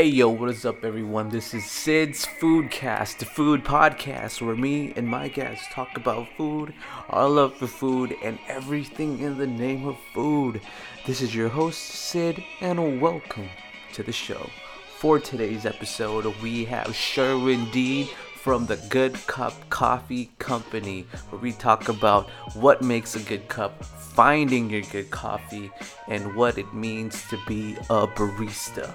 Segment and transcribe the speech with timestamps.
[0.00, 1.28] Hey yo, what is up, everyone?
[1.28, 6.72] This is Sid's Foodcast, the food podcast where me and my guests talk about food,
[7.10, 10.62] our love for food, and everything in the name of food.
[11.04, 13.50] This is your host, Sid, and welcome
[13.92, 14.48] to the show.
[14.96, 21.52] For today's episode, we have Sherwin Dean from the Good Cup Coffee Company, where we
[21.52, 25.70] talk about what makes a good cup, finding your good coffee,
[26.08, 28.94] and what it means to be a barista.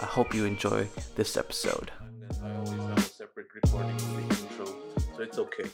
[0.00, 1.92] I hope you enjoy this episode.
[2.42, 4.66] I always have a separate recording of the intro,
[4.96, 5.68] so it's okay.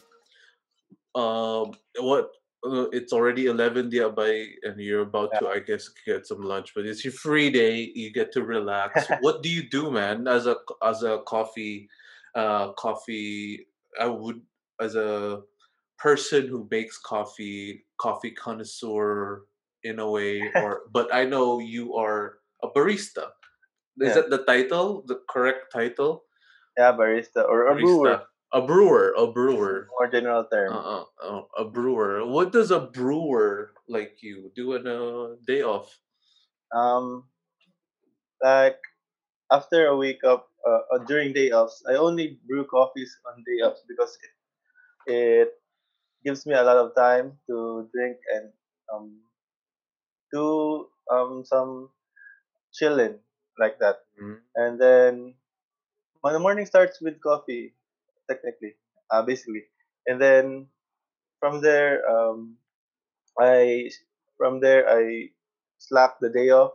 [1.14, 2.30] Um, what?
[2.66, 5.38] Uh, it's already eleven by, and you're about yeah.
[5.38, 6.73] to, I guess, get some lunch.
[6.74, 7.92] But it's your free day.
[7.95, 9.06] You get to relax.
[9.20, 10.27] what do you do, man?
[10.27, 11.88] As a as a coffee,
[12.34, 13.69] uh, coffee.
[14.00, 14.41] I would
[14.80, 15.42] as a
[15.98, 19.42] person who makes coffee, coffee connoisseur
[19.84, 23.28] in a way, or but I know you are a barista.
[24.00, 25.02] Is that the title?
[25.06, 26.24] The correct title?
[26.77, 28.22] Yeah, barista or a brewer.
[28.52, 29.89] A brewer, a brewer.
[29.91, 30.72] More general term.
[30.72, 32.24] Uh, uh, a brewer.
[32.24, 35.98] What does a brewer like you do on a day off?
[36.74, 37.24] Um,
[38.42, 38.78] like
[39.50, 43.62] after a week of uh, uh, during day offs, I only brew coffees on day
[43.64, 44.17] offs because
[45.06, 45.48] it, it
[46.24, 48.52] gives me a lot of time to drink and
[48.92, 49.20] um,
[50.33, 51.91] do um, some
[52.72, 53.19] chilling
[53.58, 53.96] like that.
[54.20, 54.40] Mm-hmm.
[54.54, 55.34] And then
[56.20, 57.74] when the morning starts with coffee,
[58.28, 58.74] technically,
[59.10, 59.64] uh, basically,
[60.06, 60.66] and then
[61.40, 62.56] from there, um,
[63.38, 63.90] I
[64.38, 65.30] from there I
[65.78, 66.72] slack the day off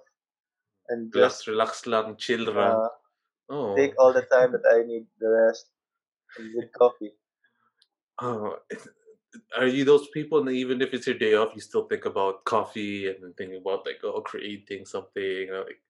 [0.90, 2.88] and just relax, lang, chill uh,
[3.50, 3.76] oh.
[3.76, 5.68] Take all the time that I need the rest
[6.38, 7.14] with coffee.
[8.22, 8.58] Oh,
[9.58, 10.40] are you those people?
[10.40, 13.86] And even if it's your day off, you still think about coffee and think about
[13.86, 15.82] like oh creating something, like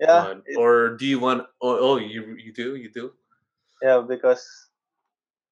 [0.00, 0.34] yeah.
[0.56, 1.46] or do you want?
[1.60, 3.12] Oh, oh, you you do you do?
[3.82, 4.44] Yeah, because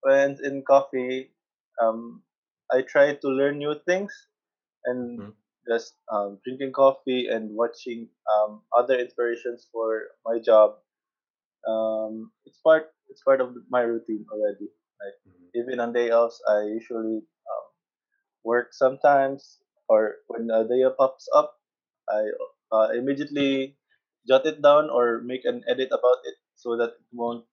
[0.00, 1.32] when in coffee,
[1.80, 2.22] um,
[2.72, 4.12] I try to learn new things,
[4.84, 5.32] and mm-hmm.
[5.68, 10.76] just um, drinking coffee and watching um, other inspirations for my job.
[11.68, 14.68] Um, it's part it's part of my routine already.
[15.00, 15.60] Like mm-hmm.
[15.60, 17.66] even on day offs, I usually um,
[18.44, 21.56] work sometimes, or when a day pops up,
[22.08, 22.28] I
[22.72, 23.76] uh, immediately
[24.26, 27.44] jot it down or make an edit about it so that it won't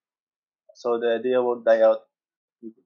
[0.73, 2.07] so the idea won't die out.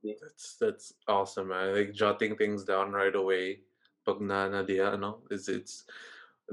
[0.04, 1.76] That's that's awesome man.
[1.76, 3.66] Like jotting things down right away
[4.06, 5.90] pag na idea ano is it's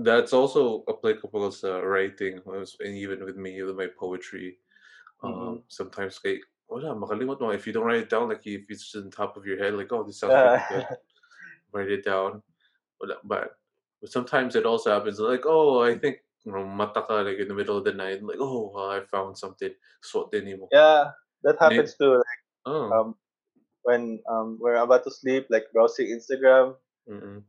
[0.00, 4.56] that's also applicable as uh, writing and even with me with my poetry.
[5.22, 5.56] Um, mm-hmm.
[5.68, 7.52] sometimes like wala makalimot mo.
[7.52, 9.92] If you don't write it down like if it's on top of your head like
[9.92, 10.86] oh this sounds good
[11.72, 12.42] write it down.
[12.98, 13.58] But, but
[14.06, 17.84] sometimes it also happens like oh I think mata ka like in the middle of
[17.84, 19.70] the night, like, oh, I found something.
[20.02, 20.68] So mo.
[20.72, 21.12] Yeah,
[21.44, 22.18] that happens too.
[22.18, 22.90] Like, oh.
[22.90, 23.14] um,
[23.82, 26.74] when um we're about to sleep, like browsing Instagram.
[27.08, 27.42] Mm-mm.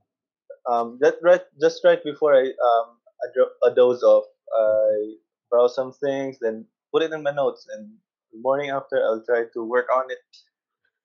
[0.70, 2.88] Um, that right, just right before I um
[3.22, 5.18] I dro- a doze off, I
[5.50, 7.92] browse some things, then put it in my notes, and
[8.32, 10.24] the morning after I'll try to work on it.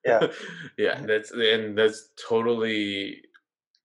[0.05, 0.29] Yeah,
[0.79, 3.21] yeah, that's and that's totally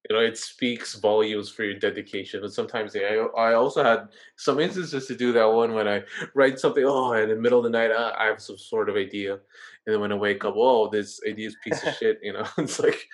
[0.09, 4.59] you know it speaks volumes for your dedication but sometimes I, I also had some
[4.59, 6.03] instances to do that one when i
[6.35, 8.95] write something oh in the middle of the night uh, i have some sort of
[8.95, 9.33] idea.
[9.33, 12.45] And then when i wake up oh this idea is piece of shit you know?
[12.57, 13.07] It's like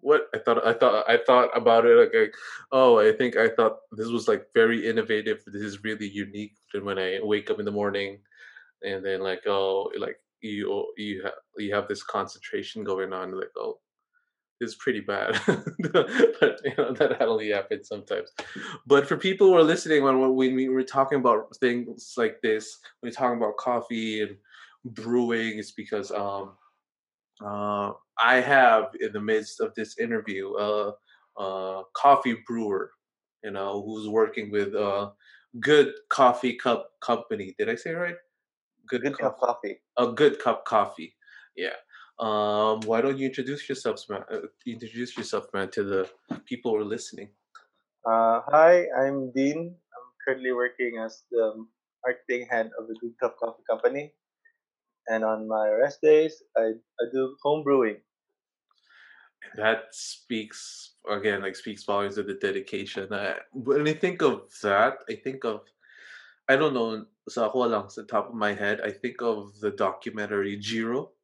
[0.00, 0.22] what?
[0.34, 2.34] I thought i thought i thought about it like, like
[2.72, 6.84] oh i think i thought this was like very innovative this is really unique and
[6.84, 8.20] when i wake up in the morning
[8.82, 13.50] and then like oh like you you have you have this concentration going on like
[13.56, 13.78] oh
[14.60, 15.40] is pretty bad.
[15.46, 16.10] but
[16.64, 18.30] you know that only happens sometimes.
[18.86, 23.10] But for people who are listening, when we we're talking about things like this, when
[23.10, 24.36] we're talking about coffee and
[24.84, 26.52] brewing, it's because um
[27.44, 27.92] uh
[28.22, 30.92] I have in the midst of this interview a uh,
[31.40, 32.90] uh, coffee brewer,
[33.44, 35.12] you know, who's working with a
[35.60, 37.54] good coffee cup company.
[37.58, 38.16] Did I say right?
[38.88, 39.80] Good, good cup coffee.
[39.98, 41.14] A good cup coffee.
[41.56, 41.76] Yeah.
[42.18, 44.24] Um, why don't you introduce yourself, man?
[44.30, 46.10] Uh, introduce yourself, man, to the
[46.46, 47.28] people who are listening.
[48.04, 49.70] Uh, hi, I'm Dean.
[49.70, 51.64] I'm currently working as the
[52.04, 54.12] marketing head of the Good Cup Coffee Company,
[55.06, 58.02] and on my rest days, I I do home brewing.
[59.56, 63.12] That speaks again, like speaks volumes of the dedication.
[63.12, 65.62] Uh, when I think of that, I think of
[66.48, 68.80] I don't know sa ako lang sa top of my head.
[68.82, 71.14] I think of the documentary Jiro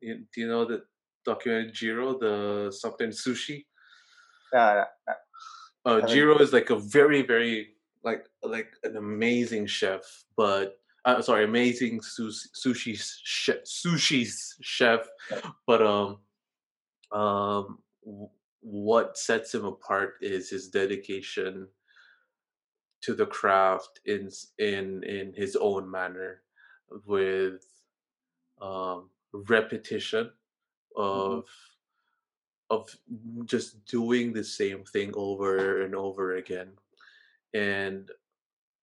[0.00, 0.84] you, do you know the
[1.24, 3.64] documentary Jiro, the something sushi?
[4.54, 4.84] Uh,
[5.84, 7.74] uh, Jiro is like a very, very
[8.04, 10.02] like like an amazing chef,
[10.36, 14.26] but uh, sorry, amazing sushi sushi chef, sushi
[14.62, 15.06] chef,
[15.66, 16.18] but um
[17.12, 17.78] um
[18.60, 21.68] what sets him apart is his dedication
[23.02, 26.40] to the craft in in in his own manner
[27.06, 27.66] with
[28.62, 30.30] um repetition
[30.96, 31.42] Mm-hmm.
[31.42, 31.44] of
[32.70, 32.96] of
[33.44, 36.72] just doing the same thing over and over again.
[37.52, 38.10] And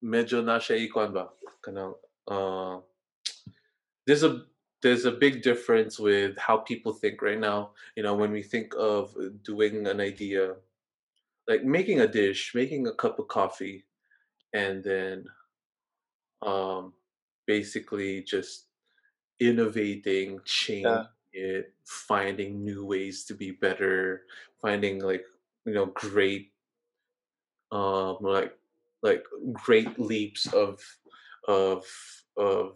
[0.04, 1.30] medyo na siya ikuan ba?
[1.64, 1.96] Kanang
[2.28, 2.80] uh
[4.06, 4.44] there's a
[4.84, 7.72] there's a big difference with how people think right now.
[7.96, 10.56] You know when we think of doing an idea
[11.48, 13.86] like making a dish making a cup of coffee
[14.54, 15.26] and then
[16.42, 16.94] um
[17.48, 18.68] basically just
[19.42, 20.42] innovating
[20.84, 24.24] Yeah, changing it finding new ways to be better
[24.62, 25.24] finding like
[25.66, 26.54] you know great
[27.72, 28.54] um like
[29.04, 29.24] like
[29.54, 30.80] great leaps of
[31.48, 31.86] of
[32.38, 32.76] of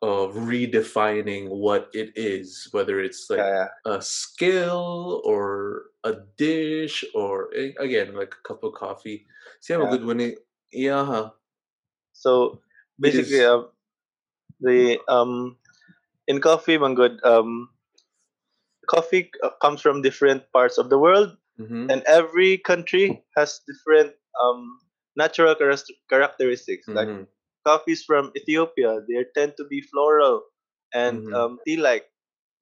[0.00, 7.04] of redefining what it is whether it's like yeah, yeah, a skill or a dish
[7.14, 7.50] or
[7.80, 9.26] again like a cup of coffee
[9.60, 9.90] see i'm a yeah.
[9.90, 10.34] good one
[10.72, 11.30] yeah.
[12.12, 12.60] So
[13.00, 13.62] basically, is uh,
[14.60, 15.56] the um
[16.28, 17.70] in coffee, Manggod, um,
[18.88, 24.78] coffee comes from different parts of the world, mm-hmm, and every country has different um
[25.16, 25.54] natural
[26.10, 26.86] characteristics.
[26.92, 27.24] Like mm-hmm,
[27.66, 30.42] coffees from Ethiopia, they tend to be floral
[30.94, 31.34] and mm-hmm.
[31.34, 32.06] um, tea-like.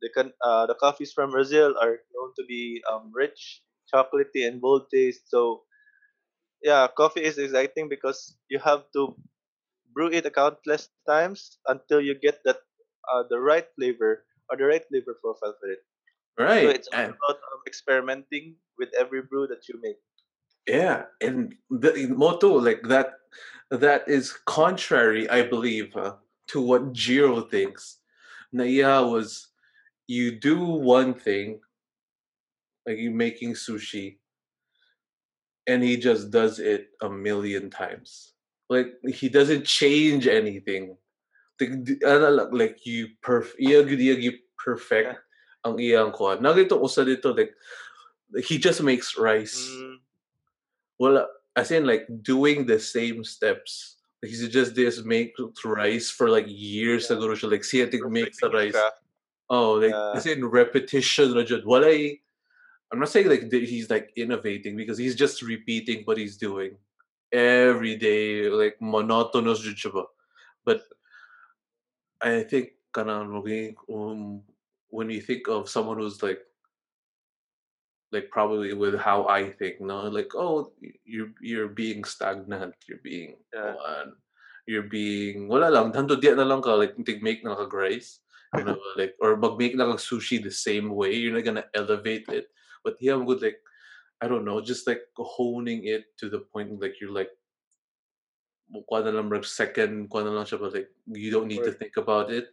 [0.02, 4.90] The uh, the coffees from Brazil are known to be um, rich, chocolatey, and bold
[4.92, 5.28] taste.
[5.30, 5.62] So
[6.62, 9.14] yeah, coffee is exciting because you have to
[9.96, 12.60] brew it a countless times until you get that
[13.12, 15.80] uh, the right flavor or the right flavor profile for it.
[16.38, 16.62] Right.
[16.62, 19.96] So it's all and about um, experimenting with every brew that you make.
[20.66, 23.14] yeah and the motto like that
[23.70, 26.14] that is contrary i believe uh,
[26.48, 27.98] to what jiro thinks
[28.52, 29.48] naya was
[30.08, 31.60] you do one thing
[32.86, 34.18] like you making sushi
[35.66, 38.35] and he just does it a million times
[38.68, 40.96] like he doesn't change anything.
[41.60, 41.72] Like,
[42.04, 45.22] ano lang, like you perf iyag iyag you perfect Yeah.
[45.64, 47.54] ang iyang kuan nagito usa dito like
[48.44, 49.56] he just makes rice.
[49.56, 49.98] Mm,
[50.98, 51.26] well
[51.56, 53.96] as in like doing the same steps.
[54.22, 55.32] Like he just this make
[55.64, 57.16] rice for like years yeah.
[57.16, 57.50] ago siya.
[57.52, 58.80] Like siya tig make Perfecting sa rice.
[59.48, 60.18] oh like Yeah.
[60.18, 62.18] as in repetition na jud walay
[62.90, 66.78] I'm not saying like he's like innovating because he's just repeating what he's doing
[67.36, 70.08] every day, like monotonous siya.
[70.64, 70.82] But
[72.20, 74.42] I think um,
[74.88, 76.40] when you think of someone who's like
[78.12, 80.72] like probably with how I think, no, like oh
[81.04, 83.74] you're you're being stagnant, you're being Yeah.
[83.76, 84.06] uh,
[84.66, 88.20] you're being wala lang tanto di na lang ka like make na ka rice,
[88.56, 91.68] you know, like or mag make na kag sushi the same way, you're not gonna
[91.74, 92.48] elevate it.
[92.82, 93.60] But yeah, I'm good like
[94.22, 97.30] I don't know, just like honing it to the point like you're like
[98.72, 102.32] lang mag second kuha na lang siya but like you don't need to think about
[102.32, 102.48] it.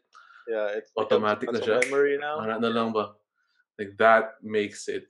[0.47, 1.79] yeah, it's Automatic muscle siya.
[1.87, 2.43] memory now.
[2.43, 3.15] Na lang ba?
[3.79, 5.07] Like that makes it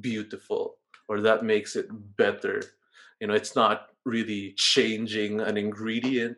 [0.00, 1.86] beautiful or that makes it
[2.16, 2.62] better.
[3.20, 6.36] You know, it's not really changing an ingredient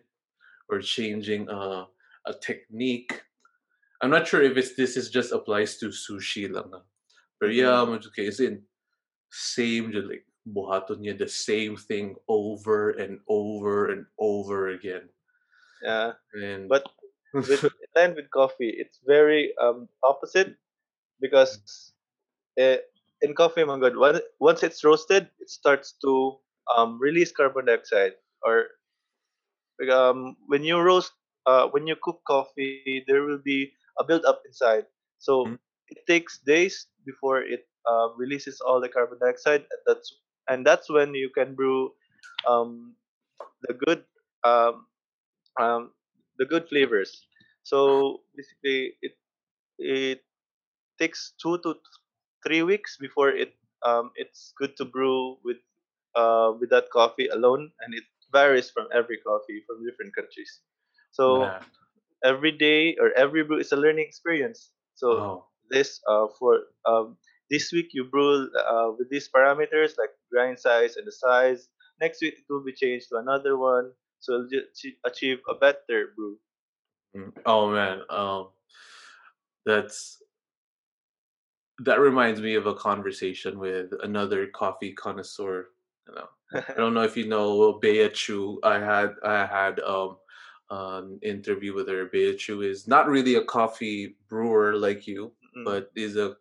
[0.69, 1.87] or changing a,
[2.27, 3.23] a technique.
[4.03, 6.71] I'm not sure if it's this is just applies to sushi lang.
[6.75, 6.83] ah.
[7.41, 8.27] But yeah, Mm, I'm okay.
[8.27, 8.63] It's in
[9.31, 15.11] same like buhaton niya the same thing over and over and over again.
[15.83, 16.13] yeah.
[16.35, 16.85] And But
[17.47, 17.63] with
[17.97, 20.57] line with coffee, it's very um opposite
[21.21, 21.61] because
[22.61, 22.77] uh,
[23.23, 26.39] in coffee, my God, once once it's roasted, it starts to
[26.77, 28.15] um release carbon dioxide.
[28.45, 28.67] Or
[29.93, 31.13] um when you roast,
[31.47, 34.69] uh when you cook coffee, there will be a build up inside.
[35.05, 35.59] So Mhm,
[35.89, 39.63] it takes days before it uh, releases all the carbon dioxide.
[39.71, 40.09] and That's
[40.49, 41.93] and that's when you can brew
[42.49, 42.95] um
[43.69, 44.05] the good
[44.45, 44.87] um
[45.61, 45.93] um
[46.39, 47.27] the good flavors.
[47.63, 49.13] So basically, it
[49.79, 50.23] it
[50.99, 51.75] takes two to
[52.47, 53.55] three weeks before it
[53.85, 55.59] um it's good to brew with
[56.17, 60.61] uh with that coffee alone, and it varies from every coffee from different countries.
[61.11, 61.65] So man.
[62.25, 64.73] every day or every brew is a learning experience.
[64.95, 65.47] So Oh.
[65.71, 67.17] this uh for um
[67.51, 71.69] this week you brew uh, with these parameters like grind size and the size.
[72.01, 74.65] Next week it will be changed to another one, so you'll
[75.05, 76.39] achieve a better brew.
[77.17, 78.03] mm, Oh man.
[78.11, 78.49] Um
[79.67, 80.23] that's
[81.81, 85.69] that reminds me of a conversation with another coffee connoisseur,
[86.09, 86.29] you know.
[86.55, 88.59] I don't know if you know Bea Chu.
[88.65, 90.17] I had I had um
[90.71, 92.07] an interview with her.
[92.07, 95.65] Bea Chu is not really a coffee brewer like you, Mm.
[95.65, 96.37] but is a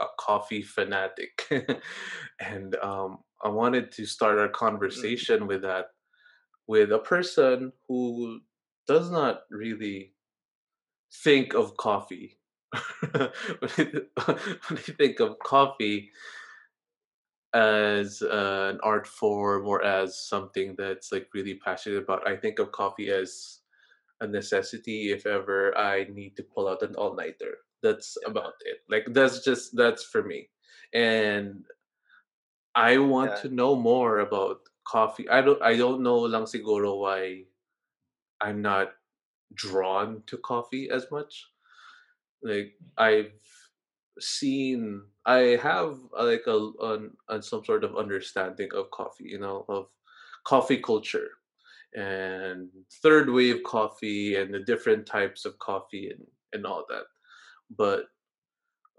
[0.00, 1.48] a coffee fanatic.
[2.40, 4.48] and um I wanted to start our
[4.94, 5.16] Mm.
[5.18, 5.86] conversation with that
[6.66, 8.40] with a person who
[8.86, 10.14] does not really
[11.12, 12.38] think of coffee.
[13.12, 13.30] when,
[13.78, 14.38] you, when
[14.86, 16.10] you think of coffee
[17.54, 22.58] as uh, an art form or as something that's like really passionate about, I think
[22.58, 23.60] of coffee as
[24.20, 27.58] a necessity if ever I need to pull out an all nighter.
[27.82, 28.26] That's Yeah.
[28.26, 28.78] about it.
[28.88, 30.50] Like that's just that's for me.
[30.94, 31.66] And
[32.74, 33.42] I want Yeah.
[33.42, 35.28] to know more about coffee.
[35.28, 37.46] I don't I don't know lang siguro why
[38.40, 38.94] I'm not
[39.54, 41.46] drawn to coffee as much.
[42.42, 43.34] Like I've
[44.20, 49.38] seen I have uh, like a, an, an some sort of understanding of coffee, you
[49.40, 49.88] know, of
[50.44, 51.30] coffee culture
[51.94, 52.70] and
[53.02, 57.06] third wave coffee and the different types of coffee and and all that.
[57.76, 58.06] But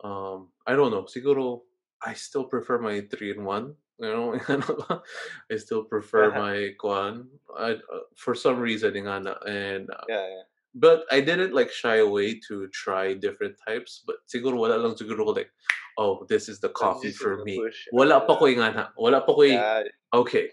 [0.04, 1.62] um I don't know, siguro
[2.04, 3.76] I still prefer my 3 in 1.
[4.00, 4.36] You know,
[5.52, 6.40] I still prefer Yeah.
[6.40, 7.30] my kwan.
[7.56, 10.28] I, uh, for some reason nga na, and Yeah.
[10.28, 10.44] Yeah.
[10.76, 14.02] but I didn't like shy away to try different types.
[14.04, 15.54] But siguro wala lang siguro like,
[16.02, 17.56] oh, this is the coffee for me.
[17.62, 17.88] push.
[17.94, 18.40] Wala pa Yeah.
[18.42, 18.86] ko ana.
[18.98, 19.88] Wala pa ko Yeah.
[20.12, 20.52] okay,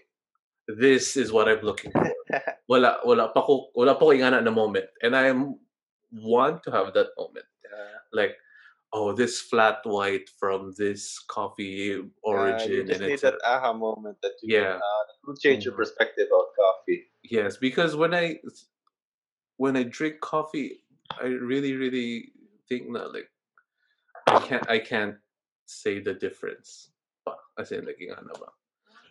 [0.69, 2.07] this is what I'm looking for.
[2.71, 4.87] Wala, wala pa ko, wala pa ko yung na moment.
[5.03, 5.35] And I
[6.15, 7.43] want to have that moment.
[8.13, 8.35] Like,
[8.93, 13.73] oh, this flat white from this coffee origin Yeah, you just and need that aha
[13.73, 14.73] moment that you Yeah.
[14.73, 15.77] can, uh, will change your Mhm.
[15.77, 17.07] perspective on coffee.
[17.23, 18.39] Yes, because when I
[19.57, 20.83] when I drink coffee,
[21.19, 22.33] I really, really
[22.67, 23.29] think that like
[24.27, 25.17] I can't I can't
[25.65, 26.91] say the difference.
[27.57, 28.49] As in like yung ano ba.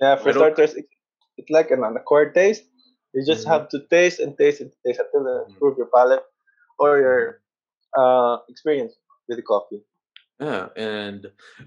[0.01, 0.89] Yeah, for starters, it's,
[1.37, 2.65] it's like an acquired taste.
[3.15, 5.89] You just Mhm, have to taste and taste and taste until you mhm, improve your
[5.95, 6.25] palate
[6.79, 7.35] or your mhm.
[7.97, 8.95] Uh, experience
[9.29, 9.83] with the coffee.
[10.41, 11.27] Yeah, and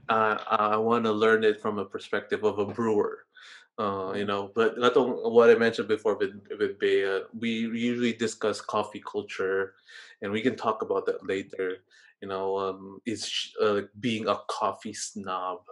[0.10, 3.25] uh, I want to learn it from a perspective of a brewer.
[3.77, 8.62] Uh, you know, but katong what I mentioned before with with Bea, we usually discuss
[8.62, 9.74] coffee culture,
[10.22, 11.77] and we can talk about that later.
[12.22, 15.65] You know, um, is uh, being a coffee snob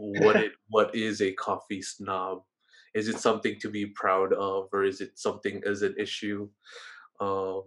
[0.00, 2.42] what it what is a coffee snob?
[2.94, 6.48] Is it something to be proud of, or is it something as an issue?
[7.20, 7.64] Um,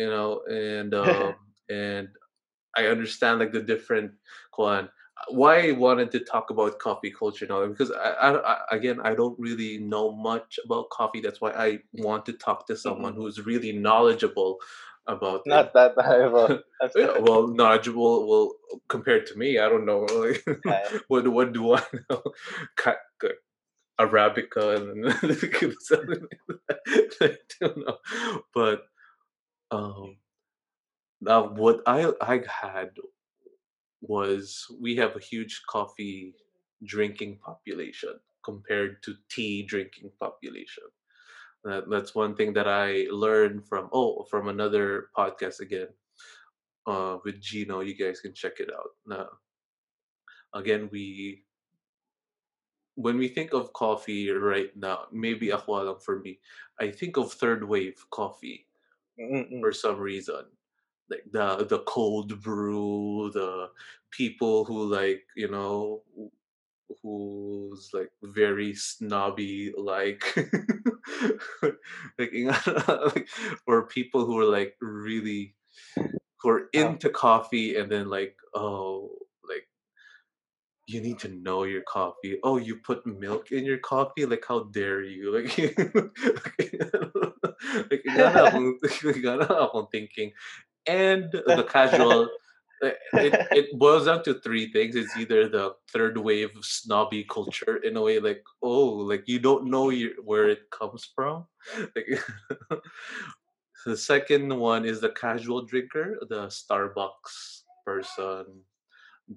[0.00, 1.34] you know, and um,
[1.70, 2.08] and
[2.76, 4.12] I understand like the different
[4.56, 4.90] one.
[5.28, 9.14] Why I wanted to talk about coffee culture now because I, I, I again I
[9.14, 11.20] don't really know much about coffee.
[11.20, 13.16] That's why I want to talk to someone Mm-mm.
[13.16, 14.58] who's really knowledgeable
[15.06, 15.50] about it.
[15.50, 16.62] Not that I have a.
[16.96, 18.28] Yeah, well, knowledgeable.
[18.28, 18.52] Well,
[18.88, 20.00] compared to me, I don't know.
[20.00, 22.22] like, yeah, what what do I know?
[24.00, 25.12] Arabica and
[25.80, 26.26] something.
[27.20, 27.98] I don't know,
[28.54, 28.82] but
[29.70, 30.16] um,
[31.20, 32.90] now what I I had
[34.00, 36.34] was we have a huge coffee
[36.84, 40.84] drinking population compared to tea drinking population.
[41.64, 45.88] That, that's one thing that I learned from oh from another podcast again
[46.86, 47.80] uh with Gino.
[47.80, 48.90] You guys can check it out.
[49.06, 49.28] Now
[50.54, 51.44] again we
[52.96, 56.38] when we think of coffee right now, maybe ako for me,
[56.78, 58.66] I think of third wave coffee
[59.18, 59.60] Mm-mm.
[59.60, 60.44] for some reason.
[61.10, 63.70] Like the the cold brew, the
[64.10, 66.02] people who like, you know,
[67.02, 70.24] who's like very snobby like
[72.18, 72.32] like,
[73.14, 73.28] like
[73.66, 75.54] or people who are like really
[76.42, 79.10] who are Uh, into coffee and then like oh
[79.48, 79.68] like
[80.86, 82.38] you need to know your coffee.
[82.42, 84.26] Oh, you put milk in your coffee?
[84.26, 85.32] Like, how dare you?
[86.58, 86.80] Like,
[87.90, 88.78] like, gana akong,
[89.22, 90.32] gana akong thinking.
[90.86, 92.28] And the casual,
[92.82, 94.96] eh, it, it boils down to three things.
[94.96, 99.70] It's either the third wave snobby culture in a way, like, oh, like you don't
[99.70, 101.46] know your, where it comes from.
[101.96, 102.20] Like,
[103.86, 108.44] the second one is the casual drinker, the Starbucks person,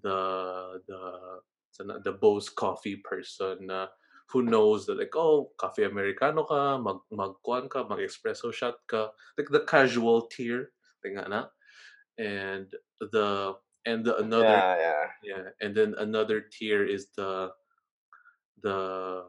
[0.02, 3.88] the the the Bo's coffee person na
[4.32, 9.12] who knows that like oh coffee americano ka mag magkuan ka mag espresso shot ka.
[9.38, 10.72] Like the casual tier
[11.04, 11.42] nga na?
[12.18, 17.52] And the and the another yeah, yeah, yeah and then another tier is the
[18.64, 19.28] the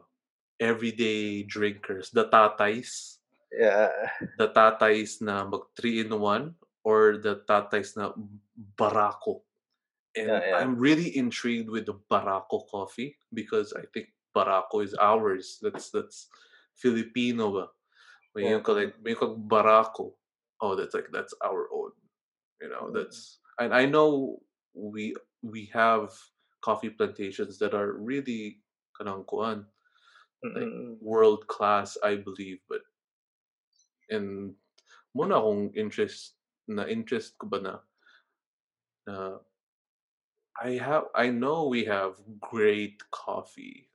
[0.61, 3.19] everyday drinkers the tatays
[3.51, 3.91] yeah.
[4.39, 8.13] the tatays na mag 3 in 1 or the tatays na
[8.77, 9.41] barako.
[10.15, 10.55] Yeah, and yeah.
[10.55, 15.57] I'm really intrigued with the Barako coffee because I think barako is ours.
[15.61, 16.27] That's that's
[16.75, 17.65] Filipino ba?
[18.33, 20.13] When you like may barako.
[20.59, 21.91] Oh, that's like that's our own.
[22.61, 24.39] You know, that's and I know
[24.75, 26.11] we we have
[26.61, 28.59] coffee plantations that are really
[28.99, 29.65] kanang kuan
[30.43, 30.69] like
[31.01, 32.81] world class I believe but
[34.09, 34.53] and
[35.17, 36.37] muna akong interest
[36.67, 37.75] na interest ko ba na
[39.09, 39.37] uh,
[40.57, 43.89] I have I know we have great coffee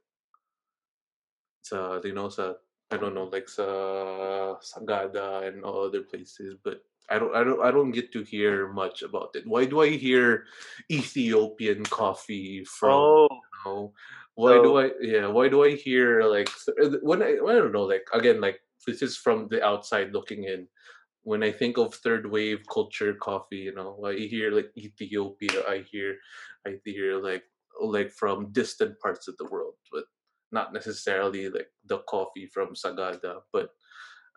[1.71, 2.55] sa uh, you know sa uh,
[2.91, 7.43] I don't know like sa uh, Sagada and all other places but I don't I
[7.47, 9.47] don't I don't get to hear much about it.
[9.47, 10.47] Why do I hear
[10.91, 13.29] Ethiopian coffee from oh.
[13.31, 13.83] you know
[14.35, 16.51] why so, do I yeah why do I hear like
[16.83, 20.51] uh, when I, I don't know like again like this is from the outside looking
[20.51, 20.67] in
[21.23, 25.85] when I think of third wave culture coffee, you know, I hear like Ethiopia, I
[25.91, 26.17] hear,
[26.67, 27.45] I hear like
[27.81, 30.05] like from distant parts of the world, but
[30.53, 33.43] not necessarily like the coffee from Sagada.
[33.53, 33.71] But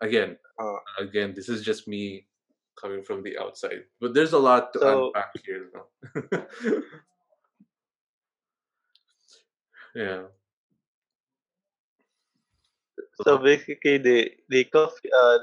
[0.00, 2.26] again, uh, again, this is just me
[2.80, 3.84] coming from the outside.
[4.00, 5.70] But there's a lot to so, unpack here.
[5.70, 6.82] You know?
[9.94, 10.22] yeah.
[13.22, 15.38] So basically, the the coffee uh,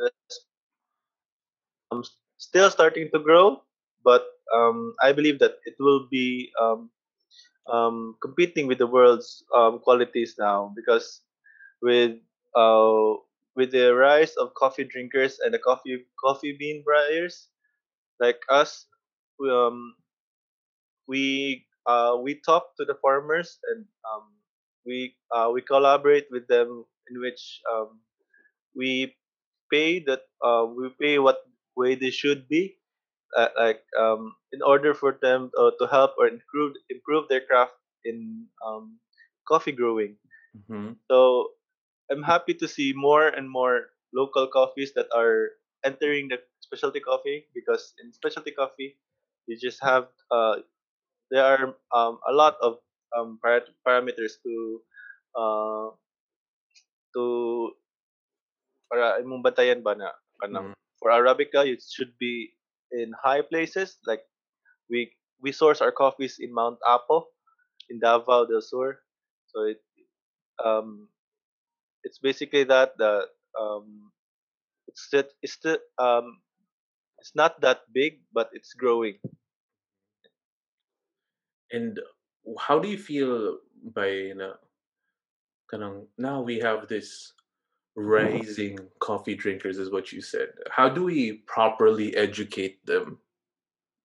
[1.92, 2.04] um,
[2.38, 3.64] still starting to grow,
[4.04, 6.90] but um, I believe that it will be um,
[7.68, 11.22] um, competing with the world's um, qualities now because
[11.82, 12.18] with
[12.56, 13.14] uh,
[13.56, 17.50] with the rise of coffee drinkers and the coffee coffee bean buyers
[18.20, 18.88] like us,
[19.40, 19.96] we, um,
[21.08, 24.24] we uh, we talk to the farmers and um,
[24.86, 28.00] we uh, we collaborate with them in which um,
[28.76, 29.16] we
[29.72, 31.40] pay that uh, we pay what
[31.76, 32.78] way they should be
[33.38, 37.76] uh, like um, in order for them uh, to help or improve improve their craft
[38.06, 38.98] in um,
[39.48, 40.18] coffee growing.
[40.56, 41.00] Mm-hmm.
[41.10, 41.56] So
[42.12, 47.48] I'm happy to see more and more local coffees that are entering the specialty coffee
[47.56, 48.98] because in specialty coffee
[49.48, 50.62] you just have uh,
[51.32, 52.78] there are um, a lot of
[53.18, 54.54] um, parameters to
[55.36, 55.88] uh,
[57.16, 57.24] to
[58.92, 60.12] para imong bantayan ba na
[60.44, 62.54] kanang mm-hmm for Arabica, it should be
[62.92, 63.98] in high places.
[64.06, 64.22] Like
[64.90, 67.28] we we source our coffees in Mount Apo,
[67.90, 69.00] in Davao del Sur.
[69.48, 69.82] So it
[70.64, 71.08] um,
[72.04, 73.28] it's basically that the
[73.60, 74.12] um,
[74.88, 76.40] it's that it's the um,
[77.20, 79.18] it's not that big, but it's growing.
[81.72, 82.00] And
[82.60, 83.60] how do you feel
[83.96, 87.34] by you know, now we have this
[87.96, 90.50] rising coffee drinkers is what you said.
[90.70, 93.20] How do we properly educate them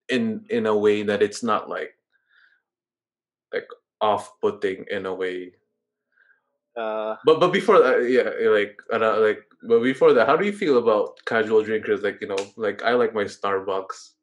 [0.09, 1.93] in in a way that it's not like
[3.53, 3.67] like
[4.01, 5.53] off-putting in a way?
[6.75, 10.53] Uh, but but before that yeah like uh, like but before that how do you
[10.53, 14.13] feel about casual drinkers like you know like i like my starbucks.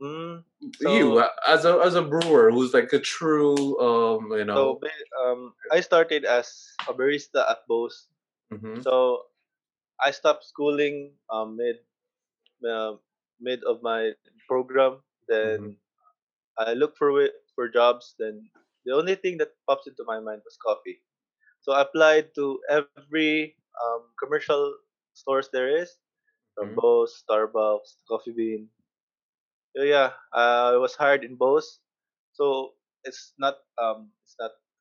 [0.00, 0.44] Mm,
[0.76, 5.24] so, you as a as a brewer who's like a true um you know so
[5.24, 8.06] um i started as a barista at Bo's
[8.52, 8.80] Mm-hmm.
[8.82, 9.24] So
[10.02, 11.76] I stopped schooling um, mid
[12.64, 12.96] uh,
[13.40, 14.12] mid of my
[14.46, 15.02] program.
[15.28, 16.64] Then mm-hmm.
[16.64, 17.12] I looked for
[17.54, 18.14] for jobs.
[18.18, 18.48] Then
[18.86, 21.00] the only thing that pops into my mind was coffee.
[21.60, 24.74] So I applied to every um, commercial
[25.12, 25.98] stores there is,
[26.54, 26.80] from mm-hmm.
[26.80, 28.68] Bo's, Starbucks, Coffee Bean.
[29.76, 31.80] So yeah, I was hired in Bo's.
[32.32, 32.72] So
[33.04, 34.17] it's not um, it's not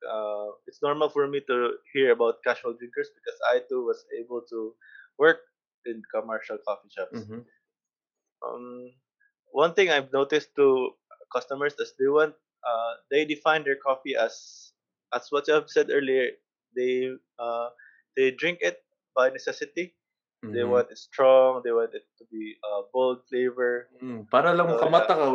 [0.05, 4.41] uh, it's normal for me to hear about casual drinkers because I too was able
[4.49, 4.73] to
[5.17, 5.39] work
[5.85, 7.25] in commercial coffee shops.
[7.25, 7.41] Mm-hmm.
[8.45, 8.91] Um,
[9.51, 10.91] one thing I've noticed to
[11.33, 12.35] customers is they want
[12.67, 14.71] uh, they define their coffee as
[15.13, 16.37] as what I've said earlier.
[16.75, 17.69] They uh,
[18.15, 18.83] they drink it
[19.15, 19.95] by necessity.
[20.45, 20.53] Mm-hmm.
[20.53, 21.61] They want it strong.
[21.65, 23.89] They want it to be uh, bold flavor.
[23.97, 25.25] Mm, para lang uh, kamata ka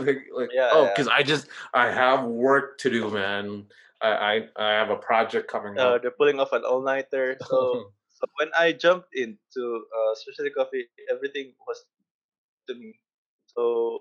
[0.00, 1.20] like, like, yeah, oh, because yeah.
[1.20, 3.68] I just I have work to do, man.
[4.06, 6.02] I I, I have a project coming uh, up.
[6.02, 7.36] They're pulling off an all nighter.
[7.50, 11.84] So, so when I jumped into uh, specialty coffee, everything was
[12.68, 12.94] to me.
[13.56, 14.00] So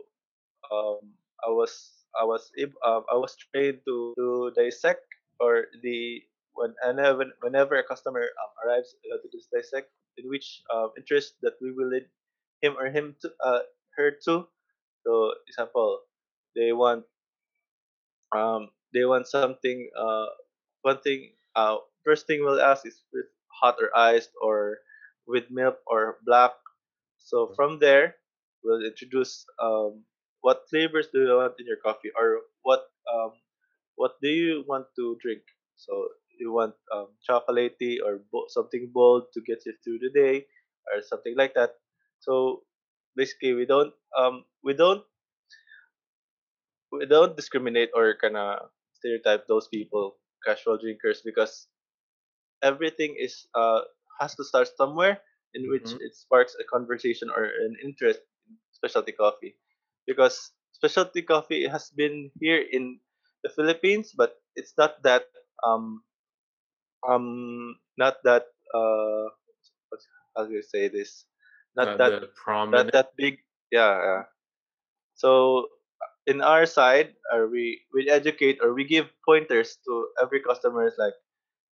[0.72, 1.16] um,
[1.46, 2.52] I was I was
[2.86, 5.06] um, I was trained to to dissect
[5.40, 6.22] or the
[6.54, 11.36] when whenever whenever a customer um, arrives uh, to this dissect in which uh, interest
[11.42, 12.08] that we will lead
[12.62, 13.62] him or him to uh,
[13.98, 14.48] her to.
[15.06, 16.00] So example,
[16.56, 17.04] they want
[18.36, 20.28] um they want something uh
[20.84, 24.80] one thing uh first thing we'll ask is with hot or iced or
[25.28, 26.54] with milk or black
[27.20, 27.56] so mm-hmm.
[27.56, 28.16] from there
[28.64, 30.04] we'll introduce um
[30.42, 33.32] what flavors do you want in your coffee or what um
[33.96, 35.44] what do you want to drink
[35.76, 40.46] so you want um, chocolatey or bo- something bold to get you through the day
[40.94, 41.76] or something like that.
[42.20, 42.64] So
[43.16, 45.04] basically, we don't um we don't
[46.92, 48.70] we don't discriminate or kind of
[49.06, 51.68] stereotype those people casual drinkers because
[52.64, 53.82] everything is uh
[54.20, 55.22] has to start somewhere
[55.54, 56.00] in which Mhm.
[56.00, 59.58] it sparks a conversation or an interest in specialty coffee
[60.08, 63.00] because specialty coffee has been here in
[63.44, 65.26] the Philippines but it's not that
[65.66, 66.04] um
[67.08, 69.28] um not that uh
[70.36, 71.26] how do you say this
[71.76, 72.30] not Not that the
[72.72, 73.40] not that big
[73.72, 74.24] yeah, yeah.
[75.16, 75.68] so
[76.28, 80.98] in our side uh, we we educate or we give pointers to every customer is
[80.98, 81.14] like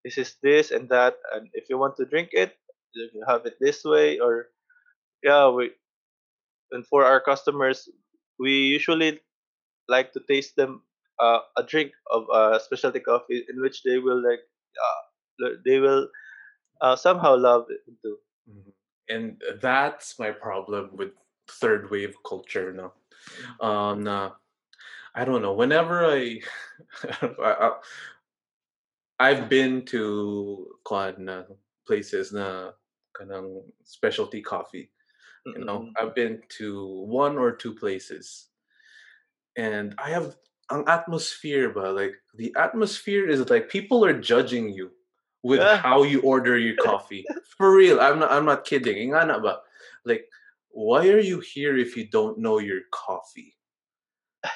[0.04, 2.58] this is this and that and if you want to drink it
[2.94, 4.48] you can have it this way or
[5.24, 5.72] yeah we
[6.72, 7.88] and for our customers
[8.40, 9.20] we usually
[9.88, 10.82] like to taste them
[11.20, 14.42] uh, a drink of uh, specialty coffee in which they will like
[14.76, 16.08] uh, they will
[16.82, 18.18] uh, somehow love it too
[18.50, 18.74] Mhm.
[19.10, 21.12] And that's my problem with
[21.48, 22.94] third wave culture now.
[23.60, 24.32] Um, na,
[25.16, 25.54] I don't know.
[25.54, 26.42] Whenever I,
[27.44, 27.72] I,
[29.20, 31.44] I've been to kwan na
[31.86, 32.72] places na
[33.14, 34.90] kanang specialty coffee.
[35.46, 35.90] You know.
[36.00, 38.48] I've been to one or two places,
[39.58, 40.38] and I have
[40.72, 44.92] ang atmosphere, but like the atmosphere is like people are judging you
[45.44, 45.78] with ah.
[45.78, 47.26] how you order your coffee.
[47.58, 48.32] For real, I'm not.
[48.32, 49.10] I'm not kidding.
[49.10, 49.60] Nga na ba?
[50.06, 50.30] Like,
[50.70, 53.58] why are you here if you don't know your coffee?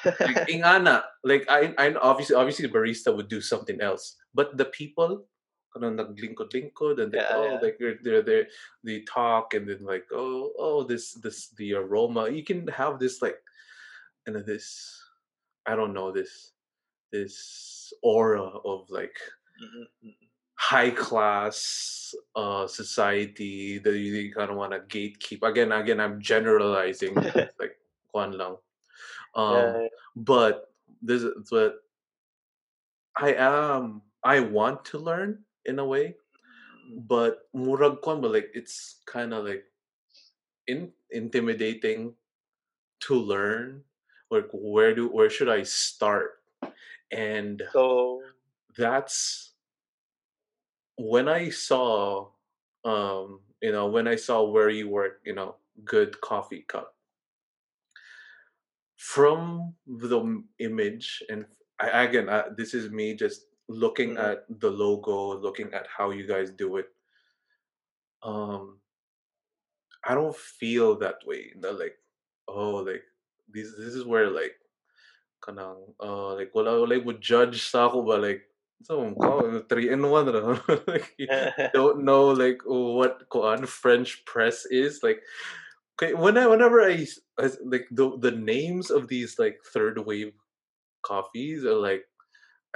[0.04, 4.66] Like, ingana, like I, I obviously, obviously, the barista would do something else, but the
[4.66, 5.26] people,
[5.74, 8.46] kanang naglingkod-lingkod, and like, yeah oh, yeah like they're, they're, they're,
[8.82, 12.30] they talk, and then like, oh, oh, this, this, the aroma.
[12.30, 13.38] You can have this like,
[14.26, 15.00] and then this,
[15.66, 16.52] I don't know, this,
[17.12, 19.14] this aura of like
[19.62, 20.14] mm-mm.
[20.54, 25.42] high class uh society that you, you kind of want to gatekeep.
[25.42, 27.14] Again, again, I'm generalizing,
[27.60, 27.78] like,
[28.10, 28.56] kwan lang.
[29.36, 31.82] Um, yeah but this is but
[33.16, 36.16] I am I want to learn in a way,
[36.72, 39.66] Mm, but murag kwan but like it's kind of like
[40.66, 42.16] in intimidating
[43.00, 43.84] to learn.
[44.30, 46.42] Like where do where should I start?
[47.12, 48.32] And so
[48.76, 49.54] that's
[50.96, 52.30] when I saw
[52.84, 56.95] um you know when I saw where you work, you know, good coffee cup
[58.96, 61.44] from the image and
[61.78, 66.10] I, again uh, this is me just looking mm, at the logo looking at how
[66.10, 66.86] you guys do it.
[68.22, 68.80] Um
[70.06, 71.98] i don't feel that way the like
[72.48, 73.02] oh like
[73.52, 74.54] this this is where like
[75.42, 78.46] kanang uh like wala wala would judge sa ako ba like
[78.86, 80.30] so ko three in one
[80.90, 81.26] like you
[81.76, 85.20] don't know like what kuan french press is like
[85.96, 87.06] okay when I, whenever i
[87.64, 90.32] like the the names of these like third wave
[91.02, 92.04] coffees are like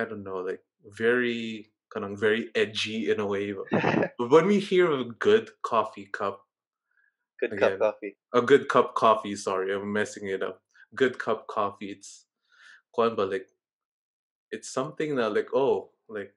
[0.00, 3.52] I don't know, like very kind of very edgy in a way.
[3.52, 6.40] But but when we hear a good coffee cup,
[7.38, 10.62] good cup coffee a good cup coffee, sorry, I'm messing it up.
[10.94, 12.24] Good cup coffee, it's
[12.96, 13.46] ba, like
[14.50, 16.34] it's something that like oh like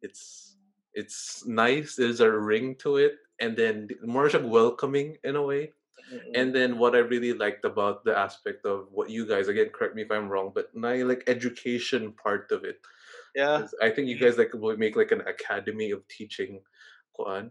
[0.00, 0.56] it's
[0.94, 1.96] it's nice.
[1.96, 5.72] There's a ring to it, and then more like welcoming in a way.
[6.12, 6.32] Mm-mm.
[6.34, 9.94] And then what I really liked about the aspect of what you guys again, correct
[9.94, 12.80] me if I'm wrong, but my like education part of it
[13.34, 13.66] Yeah.
[13.82, 16.60] I think you guys like will make like an academy of teaching
[17.14, 17.50] Quran.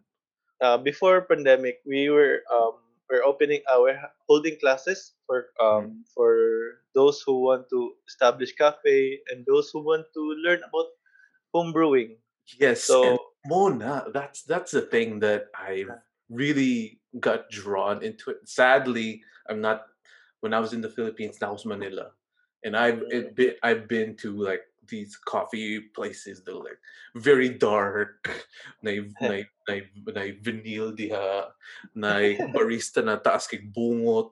[0.62, 3.96] uh, before pandemic, we were um, we're opening our
[4.28, 10.06] holding classes for um, for those who want to establish cafe and those who want
[10.14, 10.92] to learn about
[11.54, 12.18] home brewing.
[12.60, 15.86] Yes, So Mona, that's that's the thing that I
[16.30, 18.38] really got drawn into it.
[18.46, 19.84] Sadly, I'm not
[20.42, 22.12] when I was in the Philippines, that was Manila.
[22.64, 26.80] And I've mm, it been I've been to like these coffee places that are like
[27.16, 28.30] very dark,
[28.84, 29.76] na na na,
[30.08, 31.52] na vinyl diha,
[31.96, 32.14] na
[32.54, 34.32] barista na taas kay bungot,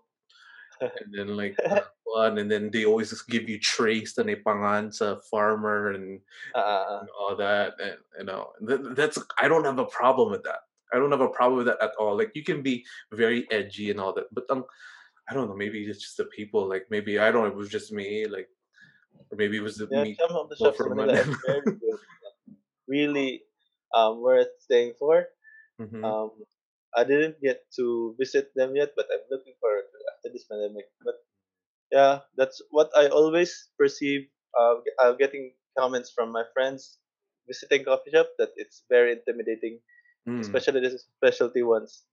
[0.82, 1.58] And then like
[2.04, 6.20] one, and then they always just give you trace na pangan sa farmer and,
[6.54, 7.74] uh, and all that.
[7.80, 10.68] And you know, th- that's I don't have a problem with that.
[10.96, 12.18] I don't have a problem with that at all.
[12.18, 14.66] Like you can be very edgy and all that, but um,
[15.30, 15.56] I don't know.
[15.58, 16.68] Maybe it's just the people.
[16.70, 17.50] Like maybe I don't know.
[17.54, 18.28] It was just me.
[18.28, 18.50] Like
[19.32, 21.38] or maybe it was the yeah, me some of the from Manila are Manila.
[21.46, 22.00] very good,
[22.88, 23.44] really
[23.94, 25.26] um, worth staying for.
[25.80, 26.32] hmm Um,
[26.96, 30.86] I didn't get to visit them yet, but I'm looking forward to after this pandemic.
[31.04, 31.16] But
[31.92, 34.28] yeah, that's what I always perceive.
[34.58, 37.00] Uh, uh, getting comments from my friends.
[37.48, 39.80] visiting coffee shop that it's very intimidating,
[40.28, 40.42] Mm.
[40.42, 42.04] especially the specialty ones.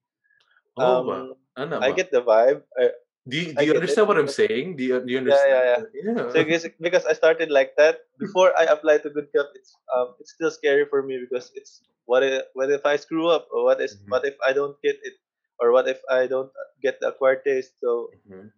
[0.77, 1.03] Oh?
[1.03, 2.63] Um, Ano I get the vibe.
[2.79, 2.91] I,
[3.29, 4.77] Do you, do you get it understand what I'm saying?
[4.77, 5.53] Do you, do you understand?
[5.53, 5.83] yeah, yeah.
[5.95, 6.23] Yeah.
[6.33, 10.15] So because, because I started like that before I applied to Good Cup, it's um
[10.21, 13.65] it's still scary for me because it's what if what if I screw up or
[13.65, 14.09] what is Mhm.
[14.09, 15.15] what if I don't get it
[15.61, 16.51] or what if I don't
[16.83, 17.75] get the acquired taste.
[17.81, 18.51] So Mhm.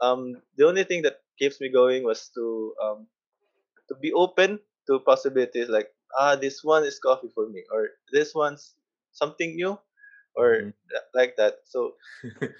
[0.00, 3.06] um the only thing that keeps me going was to um
[3.88, 8.34] to be open to possibilities like ah this one is coffee for me or this
[8.34, 8.74] one's
[9.12, 9.78] something new
[10.36, 10.72] or Mhm.
[10.90, 11.60] th- like that.
[11.66, 11.94] So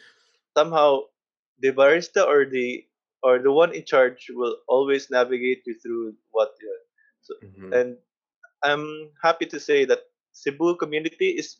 [0.56, 1.08] somehow
[1.61, 2.84] the barista or the
[3.22, 6.70] or the one in charge will always navigate you through what you
[7.22, 7.80] so Mhm.
[7.80, 7.96] and
[8.62, 10.00] I'm happy to say that
[10.32, 11.58] Cebu community is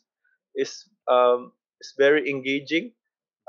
[0.55, 2.93] is um is very engaging.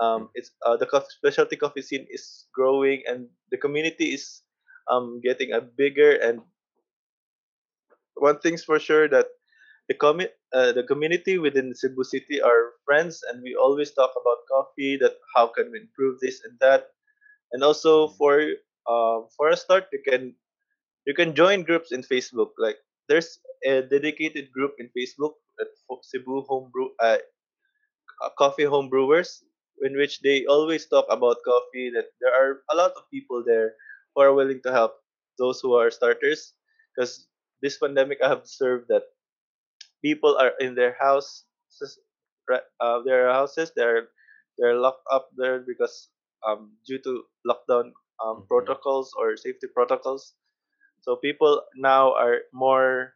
[0.00, 4.42] Um, it's uh, the coffee, specialty coffee scene is growing and the community is
[4.90, 6.42] um getting a bigger and
[8.20, 9.28] one thing's for sure that
[9.88, 14.46] the commu- uh, the community within Cebu City are friends and we always talk about
[14.50, 16.88] coffee that how can we improve this and that.
[17.52, 18.16] And also Mhm.
[18.18, 18.35] for
[18.88, 20.35] um for a start you can
[21.06, 22.52] you can join groups in Facebook.
[22.59, 22.78] Like
[23.09, 25.68] there's a dedicated group in Facebook at
[26.04, 27.18] Cebu Homebrew uh,
[28.22, 29.42] uh, Coffee Homebrewers
[29.83, 33.74] in which they always talk about coffee that there are a lot of people there
[34.14, 34.96] who are willing to help
[35.38, 36.54] those who are starters.
[36.94, 37.26] Because
[37.62, 39.05] this pandemic I have observed that
[40.03, 41.44] people are in their houses,
[42.81, 44.09] uh, their houses they're
[44.59, 46.11] they're locked up there because
[46.46, 47.92] um due to lockdown
[48.23, 48.49] um, Mhm.
[48.49, 50.35] protocols or safety protocols
[51.01, 53.14] so people now are more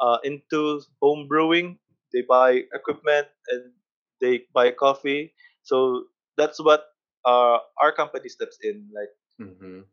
[0.00, 1.78] uh, into home brewing
[2.12, 3.72] they buy equipment and
[4.20, 6.04] they buy coffee so
[6.36, 6.86] that's what
[7.26, 9.84] uh, our company steps in like Mhm.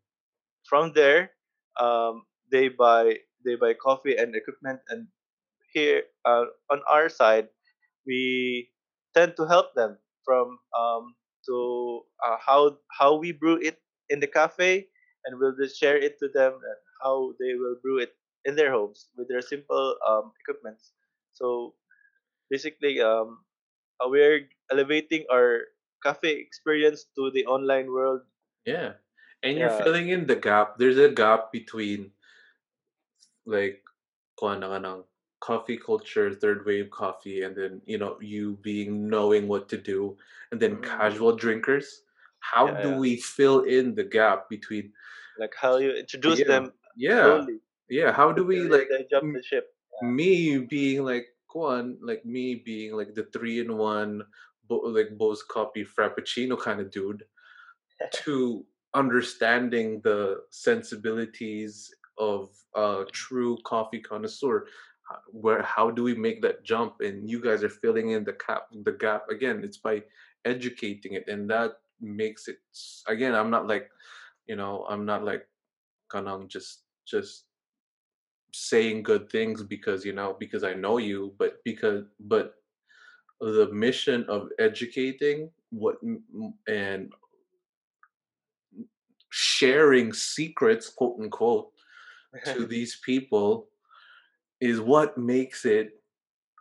[0.67, 1.31] from there
[1.79, 5.07] um, they buy they buy coffee and equipment and
[5.73, 7.47] here uh, on our side
[8.05, 8.69] we
[9.15, 14.27] tend to help them from um, to uh, how how we brew it in the
[14.27, 14.87] cafe
[15.25, 18.13] and we'll just share it to them and how they will brew it
[18.45, 20.91] in their homes with their simple um, equipments
[21.31, 21.73] so
[22.49, 23.39] basically um,
[24.03, 25.69] uh, we're elevating our
[26.03, 28.21] cafe experience to the online world
[28.65, 28.93] Yeah.
[29.43, 30.77] And you're filling in the gap.
[30.77, 32.11] There's a gap between
[33.45, 33.83] like
[34.41, 35.03] ng
[35.39, 40.17] coffee culture, third wave coffee, and then you know you being knowing what to do,
[40.51, 42.03] and then mm, casual drinkers.
[42.39, 44.93] How yeah do yeah we fill in the gap between
[45.37, 48.11] like how you introduce yeah them yeah slowly yeah?
[48.13, 49.67] How do we like they jump the ship
[50.01, 54.23] me being like one like me being like the three in one
[54.67, 57.25] bo- like Bo's coffee frappuccino kind of dude
[58.11, 64.67] to understanding the sensibilities of a true coffee connoisseur.
[65.27, 67.01] Where how do we make that jump?
[67.01, 69.61] And you guys are filling in the cap the gap again.
[69.65, 70.03] It's by
[70.45, 72.57] educating it and that makes it
[73.07, 73.89] again i'm not like
[74.47, 75.47] you know i'm not like
[76.11, 77.45] kanang just just
[78.53, 82.55] saying good things because you know because i know you but because but
[83.39, 85.97] the mission of educating what
[86.67, 87.11] and
[89.31, 91.71] sharing secrets, quote unquote,
[92.45, 93.67] to these people
[94.59, 96.01] is what makes it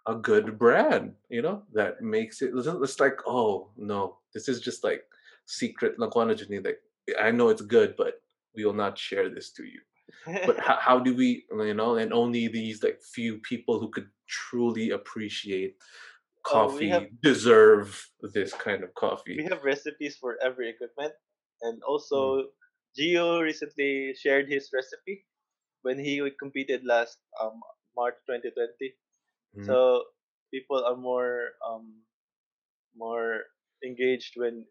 [0.07, 4.83] a good brand, you know, that makes it, it's like, oh no, this is just
[4.83, 5.05] like
[5.47, 6.81] secret lang ko ano dyan like
[7.21, 8.23] I know it's good, but
[8.55, 9.81] we will not share this to you.
[10.47, 14.09] But how, how do we, you know, and only these like few people who could
[14.27, 15.77] truly appreciate
[16.47, 19.37] oh have coffee deserve this kind of coffee.
[19.37, 21.13] we have recipes for every equipment
[21.63, 22.49] and Mm, also
[22.99, 25.25] Gio recently shared his recipe
[25.83, 27.61] when he competed last um,
[27.97, 28.95] March 2020
[29.55, 30.05] mhm, so
[30.53, 32.03] people are more um,
[32.97, 33.45] more
[33.85, 34.67] engaged when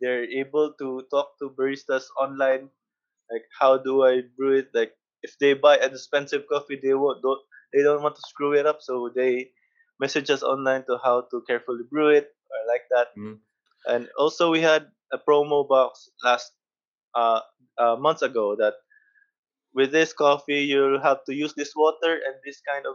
[0.00, 2.70] they're able to talk to baristas online.
[3.30, 4.70] Like how do I brew it?
[4.74, 7.40] Like if they buy an expensive coffee they won't don't
[7.72, 8.80] they don't want to screw it up.
[8.82, 9.52] So they
[10.00, 13.08] message us online to how to carefully brew it or like that.
[13.16, 13.42] Mhm.
[13.86, 16.52] and also we had a promo box last
[17.14, 17.40] uh,
[17.78, 18.74] uh months ago that
[19.74, 22.94] with this coffee you'll have to use this water and this kind of